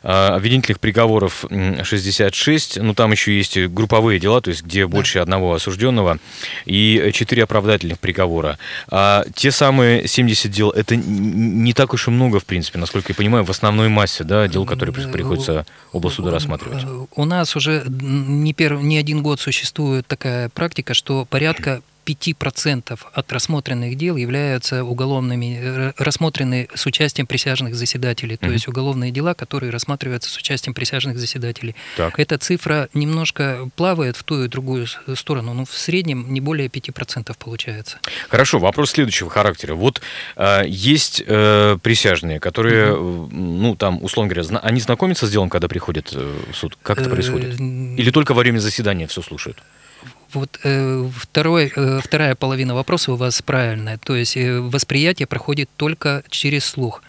Э, 0.03 0.27
Обвинительных 0.35 0.79
приговоров 0.79 1.45
м, 1.49 1.83
66, 1.83 2.77
ну 2.81 2.93
там 2.93 3.11
еще 3.11 3.35
есть 3.35 3.57
групповые 3.57 4.19
дела, 4.19 4.39
то 4.41 4.49
есть 4.51 4.63
где 4.63 4.85
больше 4.85 5.19
одного 5.19 5.53
осужденного, 5.55 6.19
и 6.65 7.09
4 7.13 7.43
оправдательных 7.43 7.99
приговора. 7.99 8.57
А 8.89 9.25
те 9.33 9.51
самые 9.51 10.07
70 10.07 10.51
дел, 10.51 10.69
это 10.69 10.95
не 10.95 11.73
так 11.73 11.93
уж 11.93 12.07
и 12.07 12.11
много, 12.11 12.39
в 12.39 12.45
принципе, 12.45 12.77
насколько 12.79 13.11
я 13.11 13.15
понимаю, 13.15 13.43
в 13.45 13.49
основной 13.49 13.89
массе 13.89 14.23
да, 14.23 14.47
дел, 14.47 14.65
которые 14.65 14.93
при- 14.93 15.11
приходится 15.11 15.65
облсуда 15.91 16.29
рассматривать. 16.31 16.83
Э, 16.83 17.05
У 17.15 17.25
нас 17.25 17.55
уже 17.55 17.83
не, 18.11 18.53
перв... 18.53 18.81
не 18.83 18.97
один 18.97 19.21
год 19.21 19.39
существует 19.39 20.07
такая 20.07 20.49
практика, 20.49 20.93
что 20.93 21.25
порядка 21.25 21.81
5% 22.05 22.99
от 23.13 23.31
рассмотренных 23.31 23.95
дел 23.95 24.15
являются 24.17 24.83
уголовными, 24.83 25.59
э, 25.61 25.93
рассмотрены 25.97 26.67
с 26.73 26.85
участием 26.85 27.27
присяжных 27.27 27.75
заседателей, 27.75 28.37
то 28.37 28.45
Мгм. 28.45 28.53
есть 28.53 28.67
уголовные 28.67 29.11
дела, 29.11 29.33
которые 29.33 29.71
рассматриваются 29.71 30.29
с 30.29 30.37
участием 30.37 30.73
присяжных 30.73 31.17
заседателей. 31.17 31.75
Так. 31.97 32.19
Эта 32.19 32.37
цифра 32.37 32.89
немножко 32.93 33.69
плавает 33.75 34.17
в 34.17 34.23
ту 34.23 34.43
и 34.43 34.47
другую 34.47 34.87
с- 34.87 34.97
сторону, 35.15 35.53
но 35.53 35.65
в 35.65 35.73
среднем 35.77 36.33
не 36.33 36.41
более 36.41 36.69
5% 36.69 37.37
получается. 37.37 37.99
Хорошо, 38.29 38.59
вопрос 38.59 38.91
следующего 38.91 39.29
характера. 39.29 39.75
Вот 39.75 40.01
э, 40.35 40.63
есть 40.67 41.23
э, 41.25 41.77
присяжные, 41.81 42.39
которые, 42.39 42.93
э, 42.93 43.27
ну, 43.31 43.75
там, 43.75 44.03
условно 44.03 44.29
говоря, 44.29 44.43
зна- 44.43 44.59
они 44.59 44.79
знакомятся 44.81 45.27
с 45.27 45.31
делом, 45.31 45.49
когда 45.49 45.67
приходят 45.67 46.11
э, 46.13 46.39
в 46.51 46.55
суд? 46.55 46.77
Как 46.81 46.99
это 46.99 47.09
Э, 47.09 47.13
происходит? 47.13 47.59
Или 47.59 48.11
только 48.11 48.33
во 48.33 48.39
время 48.41 48.59
заседания 48.59 49.07
все 49.07 49.21
слушают? 49.21 49.57
Вот 50.33 50.59
э, 50.63 51.09
второй, 51.15 51.71
э, 51.75 51.99
вторая 52.03 52.35
половина 52.35 52.73
вопроса 52.75 53.13
у 53.13 53.15
вас 53.15 53.41
правильная. 53.41 53.97
То 53.97 54.15
есть 54.15 54.37
э, 54.37 54.59
восприятие 54.59 55.27
проходит 55.27 55.69
только 55.75 56.23
через 56.29 56.65
слух. 56.65 57.03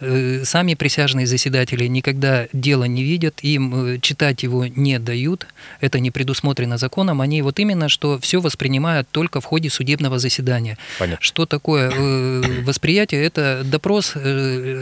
Э, 0.00 0.44
сами 0.44 0.74
присяжные 0.74 1.26
заседатели 1.26 1.86
никогда 1.86 2.46
дело 2.52 2.84
не 2.84 3.02
видят, 3.02 3.40
им 3.42 3.74
э, 3.74 3.98
читать 4.00 4.42
его 4.42 4.66
не 4.66 4.98
дают, 4.98 5.46
это 5.80 6.00
не 6.00 6.10
предусмотрено 6.10 6.78
законом. 6.78 7.20
Они 7.20 7.42
вот 7.42 7.58
именно 7.58 7.88
что 7.88 8.18
все 8.18 8.40
воспринимают 8.40 9.08
только 9.10 9.40
в 9.40 9.44
ходе 9.44 9.70
судебного 9.70 10.18
заседания. 10.18 10.78
Понятно. 10.98 11.24
Что 11.24 11.46
такое 11.46 11.90
э, 11.90 12.62
восприятие? 12.62 13.24
Это 13.24 13.62
допрос 13.64 14.14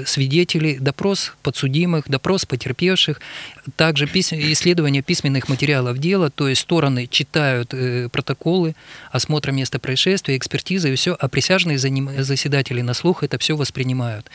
свидетелей, 0.07 0.79
допрос 0.79 1.35
подсудимых, 1.43 2.05
допрос 2.09 2.45
потерпевших, 2.45 3.21
также 3.77 4.07
исследование 4.07 5.03
письменных 5.03 5.49
материалов 5.49 5.99
дела, 5.99 6.31
то 6.31 6.49
есть 6.49 6.61
стороны 6.61 7.07
читают 7.07 7.75
протоколы, 8.13 8.75
осмотра 9.11 9.53
места 9.53 9.79
происшествия, 9.79 10.37
экспертизы 10.37 10.93
и 10.93 10.97
все, 10.97 11.17
а 11.19 11.29
присяжные 11.29 11.79
заседатели 11.79 12.81
на 12.81 12.95
слух 12.95 13.23
это 13.23 13.39
все 13.39 13.57
воспринимают. 13.57 14.31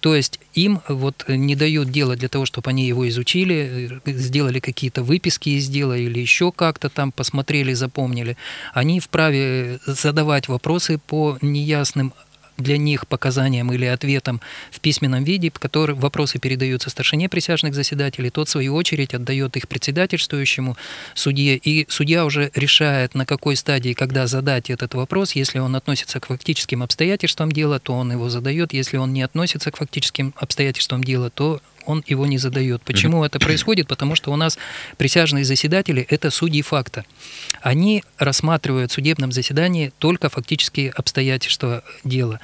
То 0.00 0.14
есть 0.14 0.40
им 0.54 0.80
вот 0.88 1.24
не 1.28 1.56
дают 1.56 1.90
дело 1.90 2.16
для 2.16 2.28
того, 2.28 2.46
чтобы 2.46 2.70
они 2.70 2.86
его 2.86 3.08
изучили, 3.08 4.00
сделали 4.06 4.60
какие-то 4.60 5.02
выписки 5.02 5.50
из 5.50 5.68
дела 5.68 5.96
или 5.96 6.18
еще 6.18 6.52
как-то 6.52 6.88
там 6.88 7.12
посмотрели, 7.12 7.72
запомнили. 7.74 8.36
Они 8.72 9.00
вправе 9.00 9.78
задавать 9.86 10.48
вопросы 10.48 10.98
по 10.98 11.38
неясным 11.40 12.12
для 12.56 12.78
них 12.78 13.06
показаниям 13.06 13.72
или 13.72 13.84
ответам 13.84 14.40
в 14.70 14.80
письменном 14.80 15.24
виде, 15.24 15.50
которые 15.50 15.96
вопросы 15.96 16.38
передаются 16.38 16.90
старшине 16.90 17.28
присяжных 17.28 17.74
заседателей, 17.74 18.30
тот, 18.30 18.48
в 18.48 18.50
свою 18.50 18.74
очередь, 18.74 19.14
отдает 19.14 19.56
их 19.56 19.68
председательствующему 19.68 20.76
судье, 21.14 21.56
и 21.56 21.86
судья 21.88 22.24
уже 22.24 22.50
решает, 22.54 23.14
на 23.14 23.26
какой 23.26 23.56
стадии, 23.56 23.92
когда 23.92 24.26
задать 24.26 24.70
этот 24.70 24.94
вопрос. 24.94 25.32
Если 25.32 25.58
он 25.58 25.74
относится 25.76 26.20
к 26.20 26.26
фактическим 26.26 26.82
обстоятельствам 26.82 27.50
дела, 27.50 27.78
то 27.78 27.94
он 27.94 28.12
его 28.12 28.28
задает. 28.28 28.72
Если 28.72 28.96
он 28.96 29.12
не 29.12 29.22
относится 29.22 29.70
к 29.70 29.76
фактическим 29.76 30.34
обстоятельствам 30.36 31.02
дела, 31.02 31.30
то 31.30 31.60
он 31.86 32.04
его 32.06 32.26
не 32.26 32.38
задает. 32.38 32.82
Почему 32.82 33.24
это 33.24 33.38
происходит? 33.38 33.88
Потому 33.88 34.14
что 34.14 34.32
у 34.32 34.36
нас 34.36 34.58
присяжные 34.96 35.44
заседатели– 35.44 36.06
это 36.10 36.30
судьи 36.30 36.62
факта. 36.62 37.04
Они 37.60 38.02
рассматривают 38.18 38.90
в 38.90 38.94
судебном 38.94 39.32
заседании 39.32 39.92
только 39.98 40.28
фактические 40.28 40.90
обстоятельства 40.90 41.82
дела. 42.04 42.40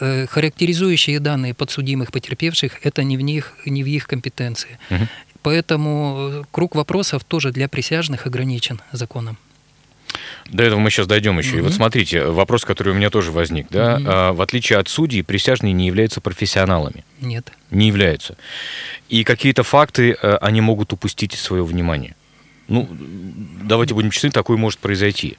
Э, 0.00 0.26
Характеризующие 0.26 1.20
данные 1.20 1.54
подсудимых, 1.54 2.12
потерпевших– 2.12 2.80
это 2.82 3.02
не 3.02 3.16
в, 3.16 3.20
них, 3.20 3.52
не 3.66 3.82
в 3.82 3.86
их 3.86 4.06
компетенции. 4.06 4.78
Поэтому 5.42 6.16
э, 6.18 6.42
круг 6.50 6.74
вопросов 6.74 7.24
тоже 7.24 7.50
для 7.50 7.68
присяжных 7.68 8.26
ограничен 8.26 8.80
законом. 8.92 9.38
До 10.50 10.64
этого 10.64 10.80
мы 10.80 10.90
сейчас 10.90 11.06
дойдем 11.06 11.38
еще. 11.38 11.58
И 11.58 11.60
вот 11.60 11.72
смотрите, 11.72 12.24
вопрос, 12.24 12.64
который 12.64 12.92
у 12.92 12.96
меня 12.96 13.08
тоже 13.10 13.30
возник. 13.30 13.68
Да? 13.70 14.00
А, 14.04 14.32
в 14.32 14.42
отличие 14.42 14.78
от 14.78 14.88
судей, 14.88 15.22
присяжные 15.22 15.72
не 15.72 15.86
являются 15.86 16.20
профессионалами. 16.20 17.04
Нет. 17.20 17.52
Не 17.70 17.86
являются. 17.86 18.36
И 19.08 19.22
какие-то 19.22 19.62
факты 19.62 20.16
э, 20.20 20.36
они 20.40 20.60
могут 20.60 20.92
упустить 20.92 21.34
из 21.34 21.40
своего 21.40 21.66
внимания. 21.66 22.16
Ну, 22.66 22.88
давайте 23.64 23.94
будем 23.94 24.10
честны, 24.10 24.30
такое 24.30 24.56
может 24.56 24.78
произойти. 24.80 25.38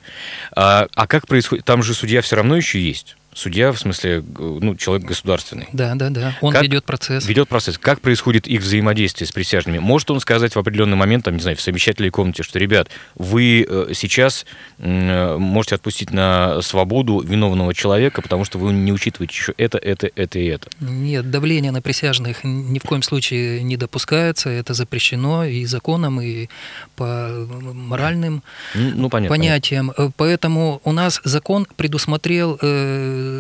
А, 0.54 0.88
а 0.96 1.08
как 1.08 1.28
происходит? 1.28 1.66
Там 1.66 1.84
же 1.84 1.94
судья 1.94 2.22
все 2.22 2.38
равно 2.38 2.56
еще 2.56 2.80
есть. 2.80 3.18
Судья, 3.34 3.72
в 3.72 3.80
смысле, 3.80 4.24
ну, 4.38 4.76
человек 4.76 5.08
государственный. 5.08 5.68
Да, 5.72 5.96
да, 5.96 6.10
да. 6.10 6.38
Он 6.42 6.52
Как 6.52 6.64
ведет 6.64 6.84
процесс. 6.84 7.26
Ведет 7.26 7.48
процесс. 7.48 7.78
Как 7.78 8.02
происходит 8.02 8.46
их 8.46 8.62
взаимодействие 8.62 9.26
с 9.26 9.32
присяжными? 9.32 9.80
Может 9.80 10.12
он 10.12 10.20
сказать 10.20 10.54
в 10.54 10.60
определенный 10.60 10.98
момент, 10.98 11.24
там, 11.26 11.36
не 11.36 11.42
знаю, 11.42 11.56
в 11.56 11.62
совещательной 11.62 12.10
комнате, 12.10 12.44
что, 12.44 12.60
ребят, 12.60 12.90
вы 13.16 13.66
э, 13.68 13.92
сейчас 13.94 14.46
э, 14.80 15.38
можете 15.38 15.76
отпустить 15.76 16.12
на 16.12 16.62
свободу 16.62 17.22
виновного 17.22 17.74
человека, 17.74 18.22
потому 18.22 18.44
что 18.44 18.58
вы 18.58 18.74
не 18.74 18.92
учитываете 18.92 19.34
еще 19.34 19.54
это, 19.58 19.78
это, 19.78 20.10
это 20.16 20.38
и 20.40 20.46
это. 20.48 20.68
Нет, 20.82 21.32
давление 21.32 21.72
на 21.72 21.82
присяжных 21.82 22.44
ни 22.44 22.80
в 22.80 22.84
коем 22.84 23.02
случае 23.02 23.64
не 23.64 23.78
допускается. 23.78 24.50
Это 24.50 24.74
запрещено 24.74 25.46
и 25.46 25.64
законом, 25.66 26.20
и 26.20 26.50
по 26.98 27.30
моральным 27.74 28.44
Ну, 28.76 28.92
ну, 28.96 29.10
понятно. 29.10 29.36
понятиям. 29.36 29.94
Э, 29.98 30.10
Поэтому 30.18 30.82
у 30.84 30.92
нас 30.92 31.22
закон 31.24 31.66
предусмотрел 31.78 32.60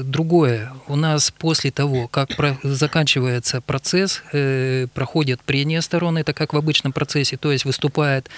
другое. 0.05 0.71
У 0.87 0.95
нас 0.95 1.31
после 1.31 1.71
того, 1.71 2.07
как 2.07 2.35
про- 2.35 2.57
заканчивается 2.63 3.61
процесс, 3.61 4.23
э, 4.33 4.87
проходят 4.93 5.41
прения 5.41 5.81
сторон, 5.81 6.17
это 6.17 6.33
как 6.33 6.53
в 6.53 6.57
обычном 6.57 6.91
процессе, 6.93 7.37
то 7.37 7.51
есть 7.51 7.65
выступает 7.65 8.29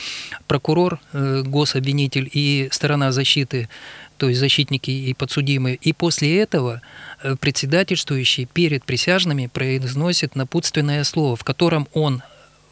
прокурор, 0.47 0.99
э, 1.13 1.43
гособвинитель 1.45 2.29
и 2.32 2.69
сторона 2.71 3.12
защиты, 3.12 3.69
то 4.17 4.29
есть 4.29 4.39
защитники 4.39 4.91
и 4.91 5.13
подсудимые. 5.13 5.75
И 5.75 5.93
после 5.93 6.39
этого 6.39 6.82
э, 7.23 7.36
председательствующий 7.39 8.45
перед 8.45 8.86
присяжными 8.86 9.47
произносит 9.47 10.36
напутственное 10.36 11.03
слово, 11.03 11.36
в 11.36 11.43
котором 11.43 11.88
он 11.93 12.21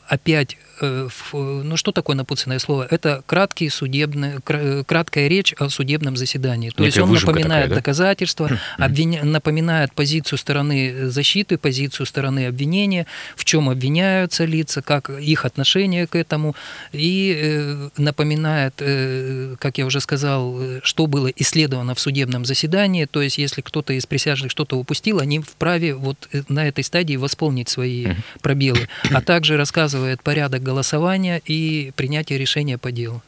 опять, 0.07 0.57
ну 0.81 1.77
что 1.77 1.91
такое 1.91 2.15
напутственное 2.15 2.59
слово? 2.59 2.87
Это 2.89 3.23
краткий 3.25 3.69
судебный, 3.69 4.41
кра- 4.43 4.83
краткая 4.83 5.27
речь 5.27 5.53
о 5.57 5.69
судебном 5.69 6.17
заседании. 6.17 6.69
То 6.69 6.83
есть 6.83 6.97
Некая 6.97 7.05
он 7.05 7.09
выжимка 7.11 7.31
напоминает 7.33 7.63
такая, 7.63 7.69
да? 7.69 7.75
доказательства, 7.75 8.59
обвиня- 8.77 9.23
напоминает 9.23 9.93
позицию 9.93 10.37
стороны 10.37 11.09
защиты, 11.09 11.57
позицию 11.57 12.05
стороны 12.05 12.47
обвинения, 12.47 13.05
в 13.35 13.45
чем 13.45 13.69
обвиняются 13.69 14.45
лица, 14.45 14.81
как 14.81 15.09
их 15.09 15.45
отношение 15.45 16.07
к 16.07 16.15
этому, 16.15 16.55
и 16.91 17.37
э, 17.41 17.89
напоминает, 17.97 18.75
э, 18.79 19.55
как 19.59 19.77
я 19.77 19.85
уже 19.85 19.99
сказал, 19.99 20.57
э, 20.59 20.79
что 20.83 21.07
было 21.07 21.27
исследовано 21.27 21.95
в 21.95 21.99
судебном 21.99 22.45
заседании. 22.45 23.05
То 23.05 23.21
есть 23.21 23.37
если 23.37 23.61
кто-то 23.61 23.93
из 23.93 24.05
присяжных 24.05 24.51
что-то 24.51 24.77
упустил, 24.77 25.19
они 25.19 25.39
вправе 25.39 25.95
вот 25.95 26.27
э, 26.31 26.43
на 26.49 26.67
этой 26.67 26.83
стадии 26.83 27.15
восполнить 27.15 27.69
свои 27.69 28.07
пробелы, 28.41 28.87
а 29.11 29.21
также 29.21 29.57
рассказывает 29.57 30.21
порядок 30.23 30.63
голосования 30.71 31.41
и 31.45 31.91
принятия 31.95 32.37
решения 32.37 32.77
по 32.77 32.91
делу. 32.91 33.21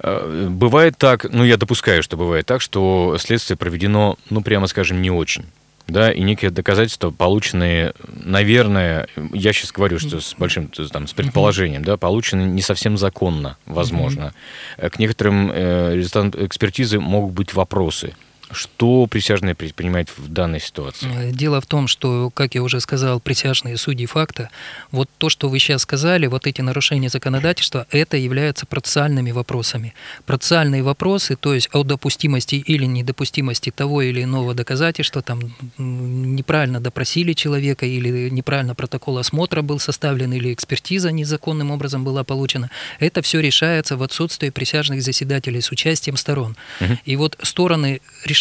Э, 0.00 0.48
Бывает 0.50 0.96
так, 0.96 1.24
ну 1.30 1.44
я 1.44 1.56
допускаю, 1.56 2.02
что 2.02 2.16
бывает 2.16 2.46
так, 2.46 2.60
что 2.60 3.16
следствие 3.18 3.56
проведено, 3.56 4.16
ну 4.30 4.40
прямо 4.42 4.66
скажем, 4.66 5.02
не 5.02 5.10
очень. 5.10 5.44
Да, 5.86 6.12
и 6.12 6.20
некие 6.20 6.50
доказательства, 6.50 7.10
полученные, 7.10 7.94
наверное, 8.12 9.08
я 9.32 9.54
сейчас 9.54 9.72
говорю, 9.72 9.98
что 9.98 10.20
с 10.20 10.34
большим 10.34 10.68
там, 10.92 11.06
с 11.06 11.14
предположением, 11.14 11.82
да, 11.82 11.96
получены 11.96 12.42
не 12.42 12.60
совсем 12.60 12.98
законно, 12.98 13.56
возможно. 13.64 14.34
Э, 14.76 14.90
К 14.90 14.98
некоторым 14.98 15.50
э, 15.50 15.94
результатам 15.96 16.44
экспертизы 16.44 17.00
могут 17.00 17.32
быть 17.32 17.54
вопросы. 17.54 18.14
Что 18.50 19.06
присяжные 19.06 19.54
предпринимают 19.54 20.08
в 20.16 20.28
данной 20.28 20.60
ситуации? 20.60 21.08
Э, 21.14 21.32
дело 21.32 21.60
в 21.60 21.66
том, 21.66 21.86
что, 21.86 22.30
как 22.30 22.54
я 22.54 22.62
уже 22.62 22.80
сказал, 22.80 23.20
присяжные 23.20 23.76
судьи 23.76 24.06
факта, 24.06 24.50
вот 24.90 25.08
то, 25.18 25.28
что 25.28 25.48
вы 25.48 25.58
сейчас 25.58 25.82
сказали, 25.82 26.26
вот 26.26 26.46
эти 26.46 26.60
нарушения 26.60 27.08
законодательства, 27.08 27.86
это 27.90 28.16
являются 28.16 28.66
процессуальными 28.66 29.30
вопросами. 29.30 29.94
Процессуальные 30.26 30.82
вопросы, 30.82 31.36
то 31.36 31.54
есть 31.54 31.68
о 31.72 31.82
допустимости 31.82 32.54
или 32.54 32.86
недопустимости 32.86 33.70
того 33.70 34.02
или 34.02 34.22
иного 34.22 34.54
доказательства, 34.54 35.22
там 35.22 35.40
неправильно 35.76 36.80
допросили 36.80 37.34
человека 37.34 37.86
или 37.86 38.30
неправильно 38.30 38.74
протокол 38.74 39.18
осмотра 39.18 39.62
был 39.62 39.78
составлен 39.78 40.32
или 40.32 40.52
экспертиза 40.52 41.12
незаконным 41.12 41.70
образом 41.70 42.04
была 42.04 42.24
получена, 42.24 42.70
это 42.98 43.22
все 43.22 43.40
решается 43.40 43.96
в 43.96 44.02
отсутствии 44.02 44.50
присяжных 44.50 45.02
заседателей 45.02 45.60
с 45.60 45.70
участием 45.70 46.16
сторон. 46.16 46.56
Угу. 46.80 46.98
И 47.04 47.16
вот 47.16 47.36
стороны 47.42 48.00
решают, 48.24 48.37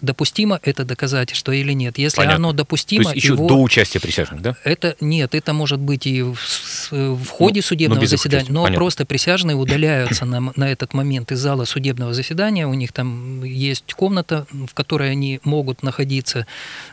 допустимо 0.00 0.60
это 0.62 0.84
доказательство 0.84 1.52
или 1.52 1.72
нет. 1.72 1.98
Если 1.98 2.16
Понятно. 2.16 2.36
оно 2.36 2.52
допустимо... 2.52 3.04
То 3.04 3.10
есть 3.10 3.24
еще 3.24 3.34
его... 3.34 3.46
до 3.46 3.54
участия 3.54 4.00
присяжных, 4.00 4.42
да? 4.42 4.56
Это 4.64 4.96
нет, 5.00 5.34
это 5.34 5.52
может 5.52 5.80
быть 5.80 6.06
и 6.06 6.22
в, 6.22 6.36
в 6.90 7.28
ходе 7.28 7.60
ну, 7.60 7.62
судебного 7.62 8.00
но 8.00 8.06
заседания, 8.06 8.50
но 8.50 8.62
Понятно. 8.62 8.76
просто 8.76 9.06
присяжные 9.06 9.56
удаляются 9.56 10.24
на, 10.24 10.52
на 10.56 10.70
этот 10.70 10.94
момент 10.94 11.32
из 11.32 11.38
зала 11.38 11.64
судебного 11.64 12.14
заседания. 12.14 12.66
У 12.66 12.74
них 12.74 12.92
там 12.92 13.42
есть 13.44 13.94
комната, 13.94 14.46
в 14.50 14.74
которой 14.74 15.10
они 15.10 15.40
могут 15.44 15.82
находиться, 15.82 16.46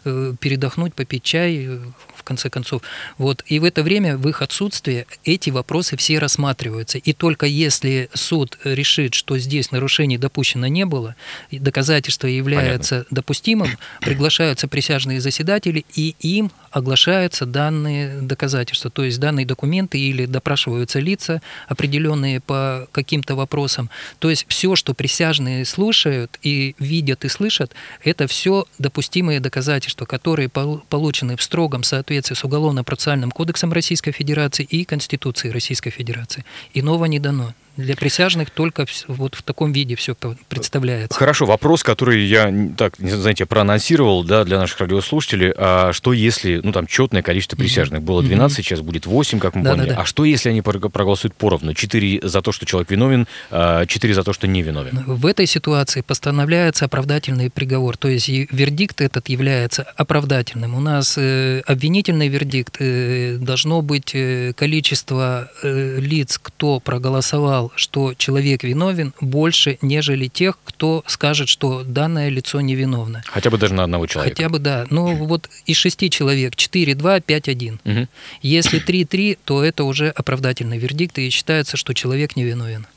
э, 0.06 0.34
передохнуть, 0.39 0.94
попить 0.94 1.24
чай, 1.24 1.66
э, 1.68 1.80
в 2.24 2.26
конце 2.26 2.50
концов. 2.50 2.82
Вот. 3.18 3.44
И 3.48 3.60
в 3.60 3.66
это 3.66 3.84
время, 3.84 4.18
в 4.18 4.28
их 4.30 4.42
отсутствие, 4.42 5.06
эти 5.26 5.50
вопросы 5.50 5.98
все 5.98 6.20
рассматриваются. 6.20 6.98
И 6.98 7.12
только 7.12 7.46
если 7.46 8.10
суд 8.14 8.58
решит, 8.64 9.14
что 9.14 9.38
здесь 9.38 9.72
нарушений 9.72 10.18
допущено 10.18 10.68
не 10.68 10.86
было, 10.86 11.16
доказательство 11.52 12.28
является 12.28 12.96
Понятно. 12.96 13.16
допустимым, 13.16 13.78
приглашаются 14.02 14.68
присяжные 14.70 15.20
заседатели, 15.20 15.86
и 15.96 16.16
им 16.22 16.52
оглашаются 16.72 17.46
данные 17.46 18.22
доказательства, 18.22 18.90
то 18.90 19.04
есть 19.04 19.20
данные 19.20 19.46
документы 19.46 20.00
или 20.00 20.26
допрашиваются 20.26 21.00
лица, 21.00 21.42
определенные 21.68 22.40
по 22.40 22.88
каким-то 22.92 23.36
вопросам. 23.36 23.90
То 24.20 24.30
есть 24.30 24.46
все, 24.48 24.76
что 24.76 24.94
присяжные 24.94 25.66
слушают 25.66 26.40
и 26.42 26.76
видят 26.80 27.26
и 27.26 27.30
слышат, 27.30 27.74
это 28.02 28.28
все 28.28 28.66
допустимые 28.80 29.40
доказательства, 29.42 30.06
которые 30.06 30.48
получены 30.50 31.36
в 31.36 31.44
строгом 31.44 31.84
соответствии 31.84 32.12
с 32.21 32.43
Уголовно-процессуальным 32.43 33.32
кодексом 33.32 33.73
Российской 33.73 34.12
Федерации 34.12 34.63
и 34.63 34.86
Конституцией 34.86 35.52
Российской 35.54 35.89
Федерации. 35.89 36.45
Иного 36.73 37.06
не 37.06 37.19
дано. 37.19 37.54
Для 37.78 37.96
присяжных 37.96 38.50
только 38.52 38.86
вот 39.08 39.36
в 39.36 39.42
таком 39.42 39.72
виде 39.72 39.96
все 39.96 40.16
представляется. 40.48 41.18
Хорошо, 41.18 41.46
вопрос, 41.46 41.84
который 41.84 42.24
я, 42.26 42.54
так, 42.78 42.96
знаете, 42.98 43.46
проанонсировал 43.46 44.24
да, 44.24 44.44
для 44.44 44.60
наших 44.60 44.80
радиослушателей. 44.80 45.54
А 45.58 45.92
что 45.94 46.14
если, 46.14 46.62
ну 46.64 46.72
там 46.72 46.86
четное 46.86 47.22
количество 47.22 47.58
присяжных 47.58 48.04
было 48.04 48.22
12, 48.22 48.58
сейчас 48.58 48.82
будет 48.82 49.06
8, 49.06 49.40
как 49.40 49.56
мы 49.56 49.64
да, 49.64 49.72
поняли. 49.72 49.90
Да, 49.90 49.96
да. 49.96 50.02
А 50.02 50.06
что 50.06 50.24
если 50.24 50.50
они 50.50 50.62
проголосуют 50.62 51.36
поровну? 51.36 51.74
4 51.74 52.20
за 52.24 52.42
то, 52.42 52.52
что 52.52 52.66
человек 52.66 52.92
виновен, 52.92 53.28
4 53.50 53.88
а 53.90 54.14
за 54.14 54.24
то, 54.24 54.34
что 54.34 54.48
не 54.48 54.62
виновен? 54.62 55.04
В 55.08 55.26
этой 55.26 55.48
ситуации 55.48 56.02
постановляется 56.02 56.86
оправдательный 56.86 57.50
приговор. 57.50 57.98
То 57.98 58.08
есть 58.08 58.30
вердикт 58.30 59.02
этот 59.02 59.30
является 59.30 59.84
оправдательным. 59.96 60.76
У 60.76 60.80
нас 60.80 61.18
э, 61.18 61.62
обвинительный 61.66 62.28
вердикт 62.28 62.78
э, 62.80 63.38
должно 63.40 63.82
быть 63.82 64.12
э, 64.14 64.54
количество 64.56 65.50
лиц, 65.64 66.40
кто 66.42 66.80
проголосовал 66.80 67.62
сказал, 67.63 67.71
что 67.76 68.13
человек 68.15 68.63
виновен 68.63 69.13
больше, 69.21 69.78
нежели 69.82 70.28
тех, 70.28 70.58
кто 70.63 71.04
скажет, 71.08 71.49
что 71.49 71.84
данное 71.84 72.30
лицо 72.30 72.62
невиновно. 72.62 73.23
Хотя 73.26 73.49
бы 73.49 73.58
даже 73.58 73.73
на 73.73 73.84
одного 73.84 74.08
человека. 74.08 74.36
Хотя 74.36 74.49
бы, 74.49 74.60
да. 74.60 74.86
Ну, 74.89 75.15
вот 75.26 75.49
из 75.65 75.78
шести 75.78 76.10
человек 76.10 76.54
4-2, 76.56 77.23
5-1. 77.26 77.80
Угу. 77.84 78.08
Если 78.41 78.86
3-3, 78.86 79.38
то 79.45 79.63
это 79.63 79.84
уже 79.84 80.10
оправдательный 80.10 80.78
вердикт, 80.78 81.17
и 81.17 81.30
считается, 81.30 81.78
что 81.78 81.93
человек 81.93 82.36
невиновен. 82.36 82.88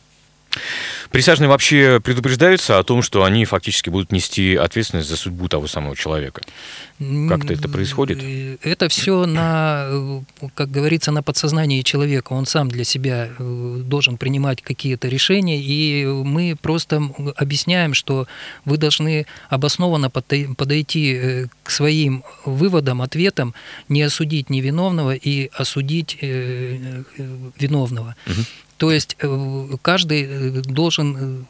Присяжные 1.11 1.49
вообще 1.49 2.01
предупреждаются 2.01 2.79
о 2.79 2.83
том, 2.83 3.03
что 3.03 3.25
они 3.25 3.45
фактически 3.45 3.91
будут 3.91 4.13
нести 4.13 4.57
ответственность 4.57 5.09
за 5.09 5.17
судьбу 5.17 5.49
того 5.49 5.67
самого 5.67 5.97
человека. 5.97 6.43
Как-то 7.29 7.53
это 7.53 7.69
происходит? 7.69 8.23
Э, 8.23 8.57
это 8.63 8.89
все 8.89 9.27
на, 9.27 9.87
э, 9.89 10.21
как 10.55 10.71
говорится, 10.71 11.13
на 11.13 11.23
подсознании 11.23 11.83
человека. 11.83 12.33
Он 12.33 12.47
сам 12.47 12.71
для 12.71 12.85
себя 12.85 13.29
э, 13.39 13.81
должен 13.85 14.17
принимать 14.17 14.63
какие-то 14.63 15.09
решения, 15.09 15.61
и 15.61 16.07
мы 16.07 16.57
просто 16.61 17.03
объясняем, 17.37 17.93
что 17.93 18.27
вы 18.65 18.79
должны 18.79 19.27
обоснованно 19.51 20.09
подойти 20.09 21.49
к 21.63 21.71
своим 21.71 22.25
выводам, 22.47 23.03
ответам, 23.03 23.55
не 23.89 24.01
осудить 24.03 24.49
невиновного 24.49 25.15
и 25.15 25.51
осудить 25.53 26.17
виновного. 26.23 28.17
Угу. 28.27 28.43
То 28.77 28.91
есть 28.91 29.17
каждый 29.83 30.63
должен 30.63 31.47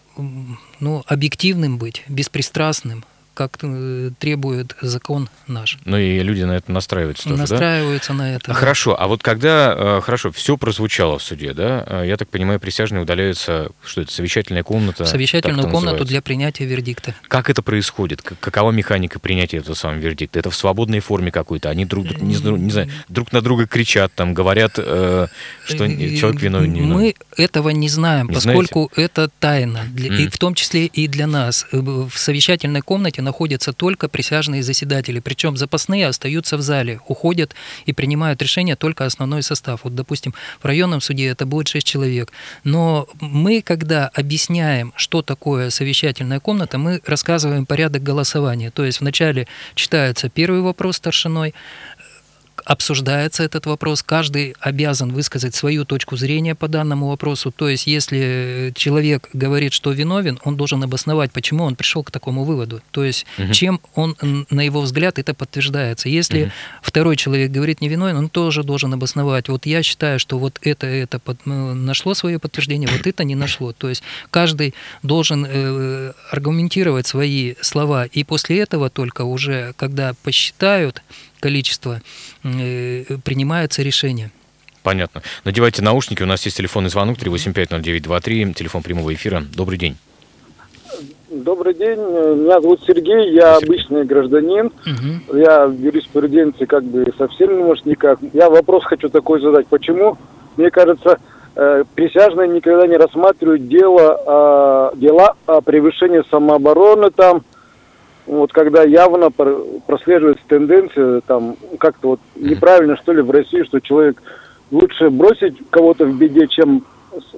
ну, 0.81 1.03
объективным 1.07 1.79
быть, 1.79 2.05
беспристрастным, 2.09 3.05
как 3.37 3.59
э, 3.63 4.11
требует 4.19 4.75
закон 4.81 5.29
наш. 5.47 5.79
Ну 5.85 5.99
и 5.99 6.21
люди 6.21 6.43
на 6.43 6.53
это 6.53 6.73
настраиваются 6.73 7.25
тоже, 7.25 7.37
Настраиваются 7.37 8.13
да? 8.13 8.19
на 8.19 8.35
это. 8.35 8.51
А 8.51 8.55
да. 8.55 8.61
Хорошо, 8.61 8.97
а 8.99 9.07
вот 9.07 9.23
когда, 9.23 9.75
э, 9.77 10.01
хорошо, 10.03 10.33
все 10.33 10.57
прозвучало 10.57 11.19
в 11.19 11.23
суде, 11.23 11.53
да, 11.53 11.85
э, 11.87 12.05
я 12.07 12.17
так 12.17 12.29
понимаю, 12.29 12.59
присяжные 12.59 13.03
удаляются, 13.03 13.69
что 13.85 14.01
это, 14.01 14.13
совещательная 14.13 14.63
комната? 14.63 15.05
Совещательную 15.05 15.65
комнату 15.65 15.81
называется? 15.81 16.07
для 16.07 16.23
принятия 16.23 16.65
вердикта. 16.65 17.15
Как 17.29 17.51
это 17.51 17.63
происходит? 17.63 18.23
Какова 18.23 18.71
механика 18.71 19.21
принятия 19.21 19.59
этого 19.59 19.75
самого 19.75 19.99
вердикта? 19.99 20.39
Это 20.39 20.51
в 20.51 20.57
свободной 20.57 21.01
форме 21.01 21.31
какой-то? 21.31 21.69
Они 21.69 21.85
друг, 21.85 22.07
не, 22.21 22.37
не 22.37 22.71
знаю, 22.71 22.91
друг 23.09 23.33
на 23.33 23.43
друга 23.43 23.67
кричат, 23.67 24.13
там, 24.15 24.33
говорят, 24.33 24.75
э, 24.79 25.27
что 25.67 25.87
человек 25.89 26.41
виновен, 26.41 26.73
не 26.73 26.81
виновен? 26.81 26.97
Мы 26.97 27.15
этого 27.37 27.69
не 27.69 27.91
знаем, 27.91 28.29
не 28.29 28.35
поскольку 28.35 28.91
знаете? 28.95 29.13
это 29.13 29.31
тайна, 29.39 29.85
для, 29.93 30.09
mm. 30.09 30.23
и 30.23 30.29
в 30.29 30.39
том 30.39 30.55
числе 30.55 30.87
и 30.87 31.07
для 31.07 31.27
нас. 31.27 31.67
В 31.71 32.11
совещательной 32.17 32.81
комнате 32.81 33.21
находятся 33.27 33.73
только 33.73 34.09
присяжные 34.09 34.63
заседатели, 34.63 35.21
причем 35.21 35.57
запасные 35.57 36.07
остаются 36.07 36.57
в 36.57 36.63
зале, 36.63 37.01
уходят 37.09 37.55
и 37.85 37.93
принимают 37.93 38.41
решения 38.41 38.77
только 38.77 39.05
основной 39.05 39.43
состав. 39.43 39.81
Вот, 39.85 39.95
допустим, 39.95 40.33
в 40.63 40.65
районном 40.65 41.01
суде 41.01 41.27
это 41.27 41.45
будет 41.45 41.69
6 41.69 41.87
человек. 41.87 42.33
Но 42.65 43.07
мы, 43.21 43.61
когда 43.63 44.09
объясняем, 44.09 44.93
что 44.97 45.23
такое 45.23 45.71
совещательная 45.71 46.41
комната, 46.41 46.79
мы 46.79 47.01
рассказываем 47.05 47.67
порядок 47.67 48.03
голосования. 48.03 48.71
То 48.71 48.85
есть 48.85 49.01
вначале 49.01 49.47
читается 49.75 50.29
первый 50.29 50.61
вопрос 50.61 50.97
старшиной, 50.97 51.53
обсуждается 52.67 53.45
этот 53.45 53.65
вопрос, 53.67 54.03
каждый 54.03 54.57
обязан 54.59 55.13
высказать 55.13 55.55
свою 55.55 55.85
точку 55.85 56.17
зрения 56.17 56.57
по 56.57 56.67
данному 56.67 57.07
вопросу. 57.07 57.53
То 57.53 57.69
есть, 57.69 57.87
если 57.87 58.73
человек 58.75 59.29
говорит, 59.33 59.73
что 59.73 59.93
виновен, 59.93 60.41
он 60.43 60.57
должен 60.57 60.83
обосновать, 60.83 61.31
почему 61.31 61.63
он 61.63 61.77
пришел 61.77 62.03
к 62.03 62.11
такому 62.11 62.43
выводу. 62.43 62.83
То 62.91 63.05
есть, 63.05 63.25
угу. 63.39 63.53
чем 63.53 63.81
он, 63.95 64.17
на 64.51 64.63
его 64.63 64.81
взгляд, 64.81 65.21
это 65.21 65.33
подтверждается. 65.33 66.09
Если 66.09 66.43
угу. 66.43 66.53
второй 66.83 67.17
человек 67.17 67.53
говорит 67.53 67.81
невиновен, 67.81 68.17
он 68.17 68.29
тоже 68.29 68.65
должен 68.65 68.93
обосновать. 68.93 69.49
Вот 69.49 69.65
я 69.65 69.85
считаю, 69.85 70.19
что 70.19 70.37
вот 70.39 70.59
это, 70.63 70.89
это 70.89 71.21
под, 71.21 71.47
ну, 71.47 71.73
нашло 71.73 72.15
свое 72.15 72.41
подтверждение, 72.41 72.89
вот 72.91 73.07
это 73.07 73.23
не 73.23 73.37
нашло. 73.37 73.73
То 73.73 73.89
есть, 73.89 74.03
каждый 74.33 74.75
должен 75.05 75.47
э, 75.49 76.13
аргументировать 76.33 77.07
свои 77.07 77.55
слова. 77.61 78.07
И 78.07 78.25
после 78.25 78.59
этого 78.59 78.91
только 78.91 79.23
уже, 79.23 79.73
когда 79.77 80.15
посчитают, 80.25 81.03
количество, 81.41 82.01
э, 82.45 83.05
принимается 83.25 83.83
решение. 83.83 84.31
Понятно. 84.83 85.23
Надевайте 85.45 85.83
наушники. 85.83 86.23
У 86.23 86.27
нас 86.27 86.45
есть 86.45 86.57
телефонный 86.57 86.91
звонок 86.91 87.19
3850923, 87.19 88.55
телефон 88.55 88.83
прямого 88.83 89.13
эфира. 89.13 89.43
Добрый 89.55 89.79
день. 89.79 89.97
Добрый 91.29 91.75
день. 91.75 91.99
Меня 91.99 92.61
зовут 92.61 92.83
Сергей, 92.87 93.35
я 93.35 93.57
Сергей. 93.57 93.67
обычный 93.67 94.05
гражданин. 94.05 94.67
Угу. 94.67 95.39
Я 95.39 95.67
в 95.67 95.77
юриспруденции 95.77 96.67
как 96.67 96.85
бы 96.85 97.05
совсем 97.19 97.57
не 97.59 97.65
может 97.65 97.85
никак. 97.85 98.21
Я 98.33 98.49
вопрос 98.49 98.85
хочу 98.85 99.09
такой 99.09 99.41
задать. 99.41 99.67
Почему, 99.67 100.17
мне 100.57 100.71
кажется, 100.71 101.19
э, 101.57 101.83
присяжные 101.97 102.49
никогда 102.49 102.87
не 102.87 102.97
рассматривают 102.97 103.67
дело, 103.67 104.93
дела 104.95 105.35
о 105.47 105.63
превышении 105.63 106.23
самообороны 106.31 107.11
там, 107.11 107.43
вот 108.27 108.53
когда 108.53 108.83
явно 108.83 109.31
прослеживается 109.31 110.45
тенденция, 110.49 111.21
там, 111.23 111.57
как-то 111.79 112.09
вот 112.09 112.21
неправильно, 112.35 112.97
что 112.97 113.13
ли, 113.13 113.23
в 113.23 113.31
России, 113.31 113.63
что 113.63 113.81
человек 113.81 114.23
лучше 114.71 115.11
бросить 115.11 115.57
кого-то 115.71 116.05
в 116.05 116.19
беде, 116.19 116.47
чем 116.49 116.85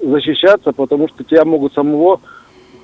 защищаться, 0.03 0.73
потому 0.73 1.09
что 1.09 1.25
тебя 1.25 1.45
могут 1.45 1.75
самого 1.75 2.21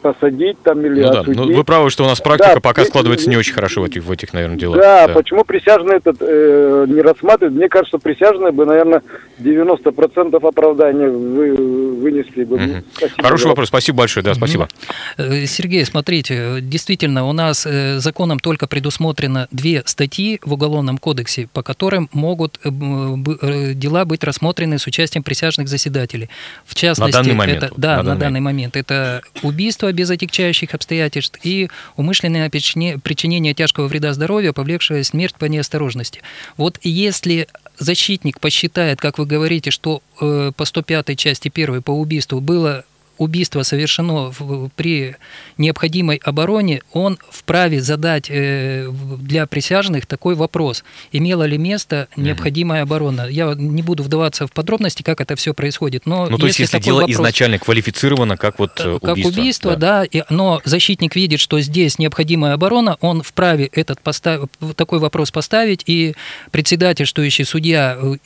посадить 0.04 0.60
там 0.62 0.84
или 0.84 1.00
Ну 1.00 1.12
да, 1.12 1.20
осудить. 1.20 1.36
ну, 1.40 1.54
вы 1.56 1.64
правы, 1.64 1.88
что 1.88 2.04
у 2.04 2.06
нас 2.06 2.20
практика 2.20 2.56
Да, 2.56 2.60
пока 2.60 2.82
и- 2.82 2.84
складывается 2.84 3.30
не 3.30 3.38
очень 3.38 3.54
хорошо 3.54 3.80
в 3.80 3.84
этих, 3.86 4.04
в 4.04 4.10
этих 4.12 4.34
наверное, 4.34 4.58
делах. 4.58 4.78
Да, 4.78 5.08
почему 5.08 5.44
присяжные 5.44 5.96
этот 5.96 6.18
э, 6.20 6.84
не 6.88 7.00
рассматривают? 7.00 7.56
Мне 7.56 7.70
кажется, 7.70 7.96
присяжные 7.96 8.52
бы, 8.52 8.66
наверное, 8.66 9.00
90% 9.38 10.36
оправдания 10.46 11.08
вы, 11.08 11.96
вынесли 11.96 12.44
бы. 12.44 12.82
Спасибо 12.94 13.22
Хороший 13.22 13.46
вопрос, 13.46 13.68
спасибо 13.68 13.98
большое, 13.98 14.22
да, 14.22 14.34
спасибо. 14.34 14.68
Э, 15.16 15.46
Сергей, 15.46 15.86
смотрите, 15.86 16.58
действительно, 16.60 17.26
у 17.26 17.32
нас 17.32 17.64
э, 17.64 17.98
законом 17.98 18.40
только 18.40 18.66
предусмотрено 18.66 19.48
две 19.52 19.82
статьи 19.86 20.38
в 20.44 20.52
Уголовном 20.52 20.98
кодексе, 20.98 21.48
по 21.54 21.62
которым 21.62 22.10
могут 22.12 22.60
э, 22.62 22.68
э, 22.68 23.72
дела 23.72 24.04
быть 24.04 24.22
рассмотрены 24.22 24.78
с 24.78 24.86
участием 24.86 25.22
присяжных 25.22 25.68
заседателей. 25.68 26.28
В 26.66 26.74
частности, 26.74 27.16
данный 27.16 27.34
момент, 27.34 27.62
это, 27.62 27.68
вот, 27.70 27.80
да, 27.80 27.96
на 27.96 28.02
на, 28.02 28.02
данный 28.10 28.20
данный 28.20 28.40
момент 28.40 28.76
это 28.76 29.22
убийство 29.42 29.92
без 29.94 30.10
отягчающих 30.10 30.74
обстоятельств 30.74 31.38
и 31.42 31.70
умышленное 31.96 32.50
причине- 32.50 32.98
причинение 32.98 33.54
тяжкого 33.54 33.88
вреда 33.88 34.12
здоровью, 34.12 34.52
повлекшее 34.52 35.04
смерть 35.04 35.36
по 35.36 35.46
неосторожности. 35.46 36.20
Вот 36.56 36.78
если 36.82 37.48
защитник 37.78 38.40
посчитает, 38.40 39.00
как 39.00 39.18
вы 39.18 39.26
говорите, 39.26 39.70
что 39.70 40.02
э, 40.20 40.52
по 40.56 40.64
105 40.64 41.16
части 41.18 41.50
1 41.52 41.82
по 41.82 41.92
убийству 41.92 42.40
было 42.40 42.84
убийство 43.18 43.62
совершено 43.62 44.32
в- 44.38 44.68
при 44.76 45.16
необходимой 45.58 46.16
обороне, 46.16 46.82
он 46.92 47.18
вправе 47.30 47.80
задать 47.80 48.26
э, 48.30 48.88
для 49.18 49.46
присяжных 49.46 50.06
такой 50.06 50.34
вопрос. 50.34 50.84
Имела 51.12 51.44
ли 51.44 51.58
место 51.58 52.08
необходимая 52.16 52.82
оборона? 52.82 53.26
Я 53.30 53.54
не 53.56 53.82
буду 53.82 54.02
вдаваться 54.02 54.46
в 54.46 54.52
подробности, 54.52 55.02
как 55.02 55.20
это 55.20 55.36
все 55.36 55.54
происходит, 55.54 56.06
но 56.06 56.26
Ну, 56.28 56.38
то 56.38 56.46
есть, 56.46 56.58
если 56.58 56.78
такой 56.78 56.84
дело 56.84 57.00
вопрос- 57.02 57.12
изначально 57.12 57.58
квалифицировано 57.58 58.36
как 58.36 58.58
вот 58.58 58.80
э, 58.80 58.98
как 59.00 59.12
убийство. 59.12 59.40
убийство, 59.40 59.76
да, 59.76 60.04
и, 60.04 60.22
но 60.30 60.60
защитник 60.64 61.14
видит, 61.16 61.40
что 61.40 61.60
здесь 61.60 61.98
необходимая 61.98 62.54
оборона, 62.54 62.96
он 63.00 63.22
вправе 63.22 63.66
этот 63.72 64.00
постав, 64.00 64.48
такой 64.76 64.98
вопрос 64.98 65.30
поставить, 65.30 65.82
и 65.86 66.14
председательствующий 66.50 67.44
судья 67.44 67.96
э, 68.00 68.16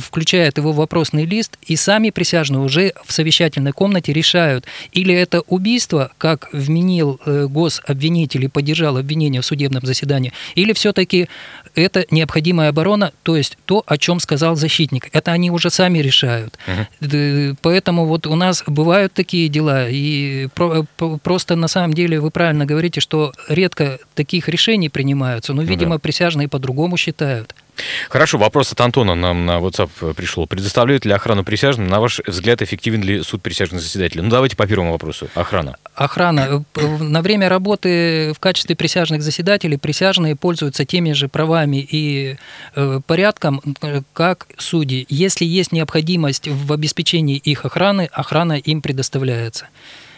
включает 0.00 0.58
его 0.58 0.72
в 0.72 0.76
вопросный 0.76 1.24
лист, 1.24 1.58
и 1.66 1.74
сами 1.76 2.10
присяжные 2.10 2.60
уже 2.60 2.92
в 3.04 3.12
совещательной 3.12 3.72
комнате 3.72 4.12
решают, 4.12 4.35
или 4.92 5.14
это 5.14 5.40
убийство, 5.46 6.10
как 6.18 6.48
вменил 6.52 7.20
э, 7.26 7.46
гособвинитель 7.48 8.44
и 8.44 8.48
поддержал 8.48 8.96
обвинение 8.96 9.40
в 9.40 9.46
судебном 9.46 9.84
заседании, 9.86 10.32
или 10.54 10.72
все-таки 10.72 11.28
это 11.74 12.04
необходимая 12.10 12.70
оборона, 12.70 13.12
то 13.22 13.36
есть 13.36 13.58
то, 13.66 13.82
о 13.86 13.98
чем 13.98 14.20
сказал 14.20 14.56
защитник. 14.56 15.08
Это 15.12 15.32
они 15.32 15.50
уже 15.50 15.70
сами 15.70 15.98
решают. 15.98 16.58
Д- 17.00 17.54
Поэтому 17.62 18.06
вот 18.06 18.26
у 18.26 18.34
нас 18.34 18.62
бывают 18.66 19.12
такие 19.12 19.48
дела, 19.48 19.88
и 19.88 20.48
про- 20.54 20.84
про- 20.96 21.18
просто 21.18 21.56
на 21.56 21.68
самом 21.68 21.94
деле 21.94 22.18
вы 22.20 22.30
правильно 22.30 22.64
говорите, 22.66 23.00
что 23.00 23.32
редко 23.48 23.98
таких 24.14 24.48
решений 24.48 24.88
принимаются, 24.88 25.52
но, 25.52 25.62
видимо, 25.62 25.98
присяжные 25.98 26.48
по-другому 26.48 26.96
считают. 26.96 27.54
Хорошо, 28.08 28.38
вопрос 28.38 28.72
от 28.72 28.80
Антона 28.80 29.14
нам 29.14 29.46
на 29.46 29.58
WhatsApp 29.58 30.14
пришел. 30.14 30.46
Предоставляет 30.46 31.04
ли 31.04 31.12
охрану 31.12 31.44
присяжным? 31.44 31.88
На 31.88 32.00
ваш 32.00 32.20
взгляд, 32.26 32.62
эффективен 32.62 33.02
ли 33.02 33.22
суд 33.22 33.42
присяжных 33.42 33.80
заседателей? 33.82 34.22
Ну, 34.22 34.30
давайте 34.30 34.56
по 34.56 34.66
первому 34.66 34.92
вопросу. 34.92 35.28
Охрана. 35.34 35.76
Охрана. 35.94 36.64
Э, 36.76 36.98
На 37.00 37.22
время 37.22 37.48
работы 37.48 38.32
в 38.34 38.40
качестве 38.40 38.76
присяжных 38.76 39.22
заседателей 39.22 39.78
присяжные 39.78 40.36
пользуются 40.36 40.84
теми 40.84 41.12
же 41.12 41.28
правами 41.28 41.76
и 41.76 42.36
э, 42.74 43.00
порядком, 43.06 43.60
э, 43.82 44.02
как 44.12 44.46
судьи. 44.58 45.06
Если 45.08 45.44
есть 45.44 45.72
необходимость 45.72 46.48
в 46.48 46.72
обеспечении 46.72 47.36
их 47.36 47.64
охраны, 47.64 48.08
охрана 48.12 48.54
им 48.54 48.82
предоставляется. 48.82 49.68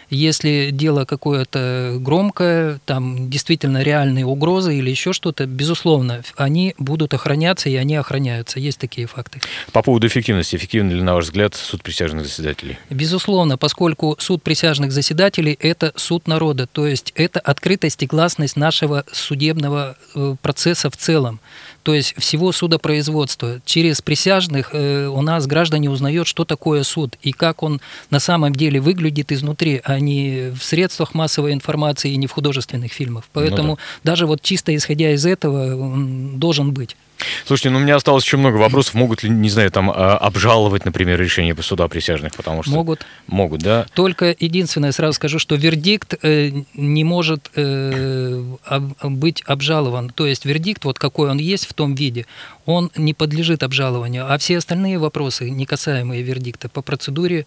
Если 0.09 0.69
дело 0.71 1.05
какое-то 1.05 1.97
громкое, 1.99 2.79
там 2.85 3.29
действительно 3.29 3.83
реальные 3.83 4.25
угрозы 4.25 4.75
или 4.77 4.89
еще 4.89 5.13
что-то, 5.13 5.45
безусловно, 5.45 6.23
они 6.35 6.73
будут 6.77 7.13
охраняться, 7.13 7.69
и 7.69 7.75
они 7.75 7.95
охраняются. 7.95 8.59
Есть 8.59 8.79
такие 8.79 9.07
факты. 9.07 9.41
По 9.71 9.81
поводу 9.81 10.07
эффективности. 10.07 10.55
Эффективен 10.55 10.89
ли, 10.91 11.01
на 11.01 11.15
ваш 11.15 11.25
взгляд, 11.25 11.55
суд 11.55 11.83
присяжных 11.83 12.25
заседателей? 12.25 12.77
Безусловно, 12.89 13.57
поскольку 13.57 14.15
суд 14.19 14.41
присяжных 14.41 14.91
заседателей– 14.91 15.53
это 15.59 15.93
суд 15.95 16.27
народа, 16.27 16.67
то 16.67 16.87
есть 16.87 17.13
это 17.15 17.39
открытость 17.39 18.03
и 18.03 18.07
гласность 18.07 18.55
нашего 18.55 19.05
судебного 19.11 19.97
э, 20.15 20.35
процесса 20.41 20.89
в 20.89 20.97
целом, 20.97 21.39
то 21.83 21.93
есть 21.93 22.13
всего 22.17 22.51
судопроизводства. 22.51 23.61
Через 23.65 24.01
присяжных 24.01 24.69
э, 24.73 25.07
у 25.07 25.21
нас 25.21 25.47
граждане 25.47 25.89
узнают, 25.89 26.27
что 26.27 26.45
такое 26.45 26.83
суд 26.83 27.17
и 27.21 27.31
как 27.31 27.63
он 27.63 27.81
на 28.09 28.19
самом 28.19 28.53
деле 28.53 28.79
выглядит 28.79 29.31
изнутри, 29.31 29.81
а 29.83 29.99
не 29.99 30.51
в 30.51 30.63
средствах 30.63 31.13
массовой 31.13 31.53
информации 31.53 32.11
и 32.11 32.17
не 32.17 32.27
в 32.27 32.31
художественных 32.31 32.91
фильмах. 32.91 33.25
Поэтому 33.33 33.77
даже 34.03 34.25
вот 34.25 34.41
чисто 34.41 34.75
исходя 34.75 35.11
из 35.11 35.25
этого 35.25 35.75
он 35.75 36.39
должен 36.39 36.71
быть. 36.73 36.95
Слушайте, 37.45 37.69
ну 37.69 37.77
у 37.77 37.81
меня 37.81 37.95
осталось 37.95 38.23
еще 38.23 38.37
много 38.37 38.57
вопросов. 38.57 38.93
Могут 38.93 39.23
ли, 39.23 39.29
не 39.29 39.49
знаю, 39.49 39.71
там 39.71 39.89
а, 39.89 40.17
обжаловать, 40.17 40.85
например, 40.85 41.19
решение 41.19 41.55
суда 41.61 41.87
присяжных? 41.87 42.33
Потому 42.35 42.63
что... 42.63 42.71
Могут. 42.71 43.05
Могут, 43.27 43.61
да? 43.61 43.85
Только 43.93 44.35
единственное, 44.39 44.91
сразу 44.91 45.13
скажу, 45.13 45.39
что 45.39 45.55
вердикт 45.55 46.15
э, 46.21 46.51
не 46.73 47.03
может 47.03 47.51
э, 47.55 48.43
об- 48.65 48.93
быть 49.03 49.43
обжалован. 49.45 50.09
То 50.09 50.25
есть 50.25 50.45
вердикт, 50.45 50.85
вот 50.85 50.99
какой 50.99 51.29
он 51.29 51.37
есть 51.37 51.67
в 51.67 51.73
том 51.73 51.95
виде, 51.95 52.25
он 52.65 52.91
не 52.95 53.13
подлежит 53.13 53.63
обжалованию. 53.63 54.31
А 54.31 54.37
все 54.37 54.57
остальные 54.57 54.99
вопросы, 54.99 55.49
не 55.49 55.65
касаемые 55.65 56.21
вердикта, 56.21 56.69
по 56.69 56.81
процедуре, 56.81 57.45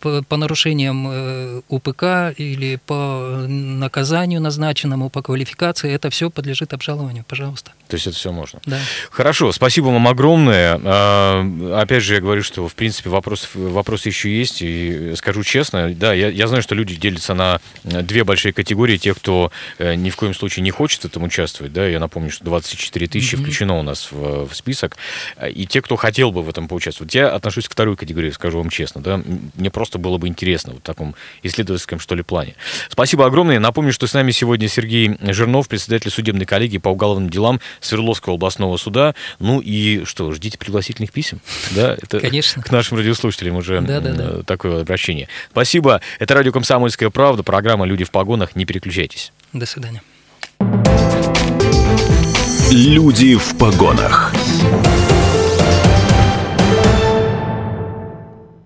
по, 0.00 0.22
по 0.22 0.36
нарушениям 0.36 1.06
э, 1.10 1.60
УПК 1.68 2.34
или 2.36 2.78
по 2.84 3.44
наказанию 3.48 4.40
назначенному, 4.40 5.10
по 5.10 5.22
квалификации, 5.22 5.92
это 5.92 6.10
все 6.10 6.28
подлежит 6.30 6.72
обжалованию. 6.72 7.24
Пожалуйста. 7.26 7.72
То 7.88 7.94
есть 7.94 8.06
это 8.06 8.16
все 8.16 8.32
можно. 8.32 8.60
Да. 8.66 8.78
Хорошо, 9.14 9.52
спасибо 9.52 9.86
вам 9.86 10.08
огромное. 10.08 10.80
А, 10.82 11.80
Опять 11.80 12.02
же, 12.02 12.14
я 12.14 12.20
говорю, 12.20 12.42
что, 12.42 12.66
в 12.66 12.74
принципе, 12.74 13.10
вопрос, 13.10 13.48
вопросы 13.54 14.08
еще 14.08 14.28
есть. 14.28 14.60
И 14.60 15.14
скажу 15.14 15.44
честно, 15.44 15.94
да, 15.94 16.12
я, 16.12 16.30
я 16.30 16.48
знаю, 16.48 16.64
что 16.64 16.74
люди 16.74 16.96
делятся 16.96 17.32
на 17.34 17.60
две 17.84 18.24
большие 18.24 18.52
категории. 18.52 18.96
Те, 18.96 19.14
кто 19.14 19.52
э, 19.78 19.94
ни 19.94 20.10
в 20.10 20.16
коем 20.16 20.34
случае 20.34 20.64
не 20.64 20.72
хочет 20.72 21.02
в 21.02 21.04
этом 21.04 21.22
участвовать. 21.22 21.72
Да, 21.72 21.86
я 21.86 22.00
напомню, 22.00 22.32
что 22.32 22.44
24 22.44 23.06
тысячи 23.06 23.36
включено 23.36 23.78
у 23.78 23.82
нас 23.82 24.08
в, 24.10 24.48
в 24.48 24.56
список. 24.56 24.96
И 25.48 25.64
те, 25.68 25.80
кто 25.80 25.94
хотел 25.94 26.32
бы 26.32 26.42
в 26.42 26.48
этом 26.48 26.66
поучаствовать. 26.66 27.14
Я 27.14 27.30
отношусь 27.30 27.68
к 27.68 27.72
второй 27.72 27.96
категории, 27.96 28.30
скажу 28.30 28.58
вам 28.58 28.68
честно. 28.68 29.00
Да, 29.00 29.22
мне 29.56 29.70
просто 29.70 30.00
было 30.00 30.18
бы 30.18 30.26
интересно 30.26 30.72
в 30.72 30.80
таком 30.80 31.14
исследовательском, 31.44 32.00
что 32.00 32.16
ли, 32.16 32.24
плане. 32.24 32.56
Спасибо 32.88 33.26
огромное. 33.26 33.60
Напомню, 33.60 33.92
что 33.92 34.08
с 34.08 34.12
нами 34.12 34.32
сегодня 34.32 34.66
Сергей 34.66 35.16
Жирнов, 35.20 35.68
председатель 35.68 36.10
судебной 36.10 36.46
коллегии 36.46 36.78
по 36.78 36.88
уголовным 36.88 37.30
делам 37.30 37.60
Свердловского 37.80 38.34
областного 38.34 38.76
суда. 38.76 39.03
Ну 39.40 39.60
и 39.60 40.04
что, 40.04 40.32
ждите 40.32 40.56
пригласительных 40.56 41.12
писем. 41.12 41.40
Да, 41.72 41.96
это 42.00 42.20
Конечно. 42.20 42.62
к 42.62 42.70
нашим 42.70 42.96
радиослушателям 42.98 43.56
уже 43.56 43.80
Да-да-да. 43.80 44.40
э, 44.40 44.42
такое 44.46 44.80
обращение. 44.82 45.28
Спасибо. 45.50 46.00
Это 46.18 46.34
радио 46.34 46.52
«Комсомольская 46.52 47.10
правда», 47.10 47.42
программа 47.42 47.84
«Люди 47.84 48.04
в 48.04 48.10
погонах». 48.10 48.56
Не 48.56 48.64
переключайтесь. 48.64 49.32
До 49.52 49.66
свидания. 49.66 50.02
Люди 52.70 53.36
в 53.36 53.56
погонах. 53.58 54.32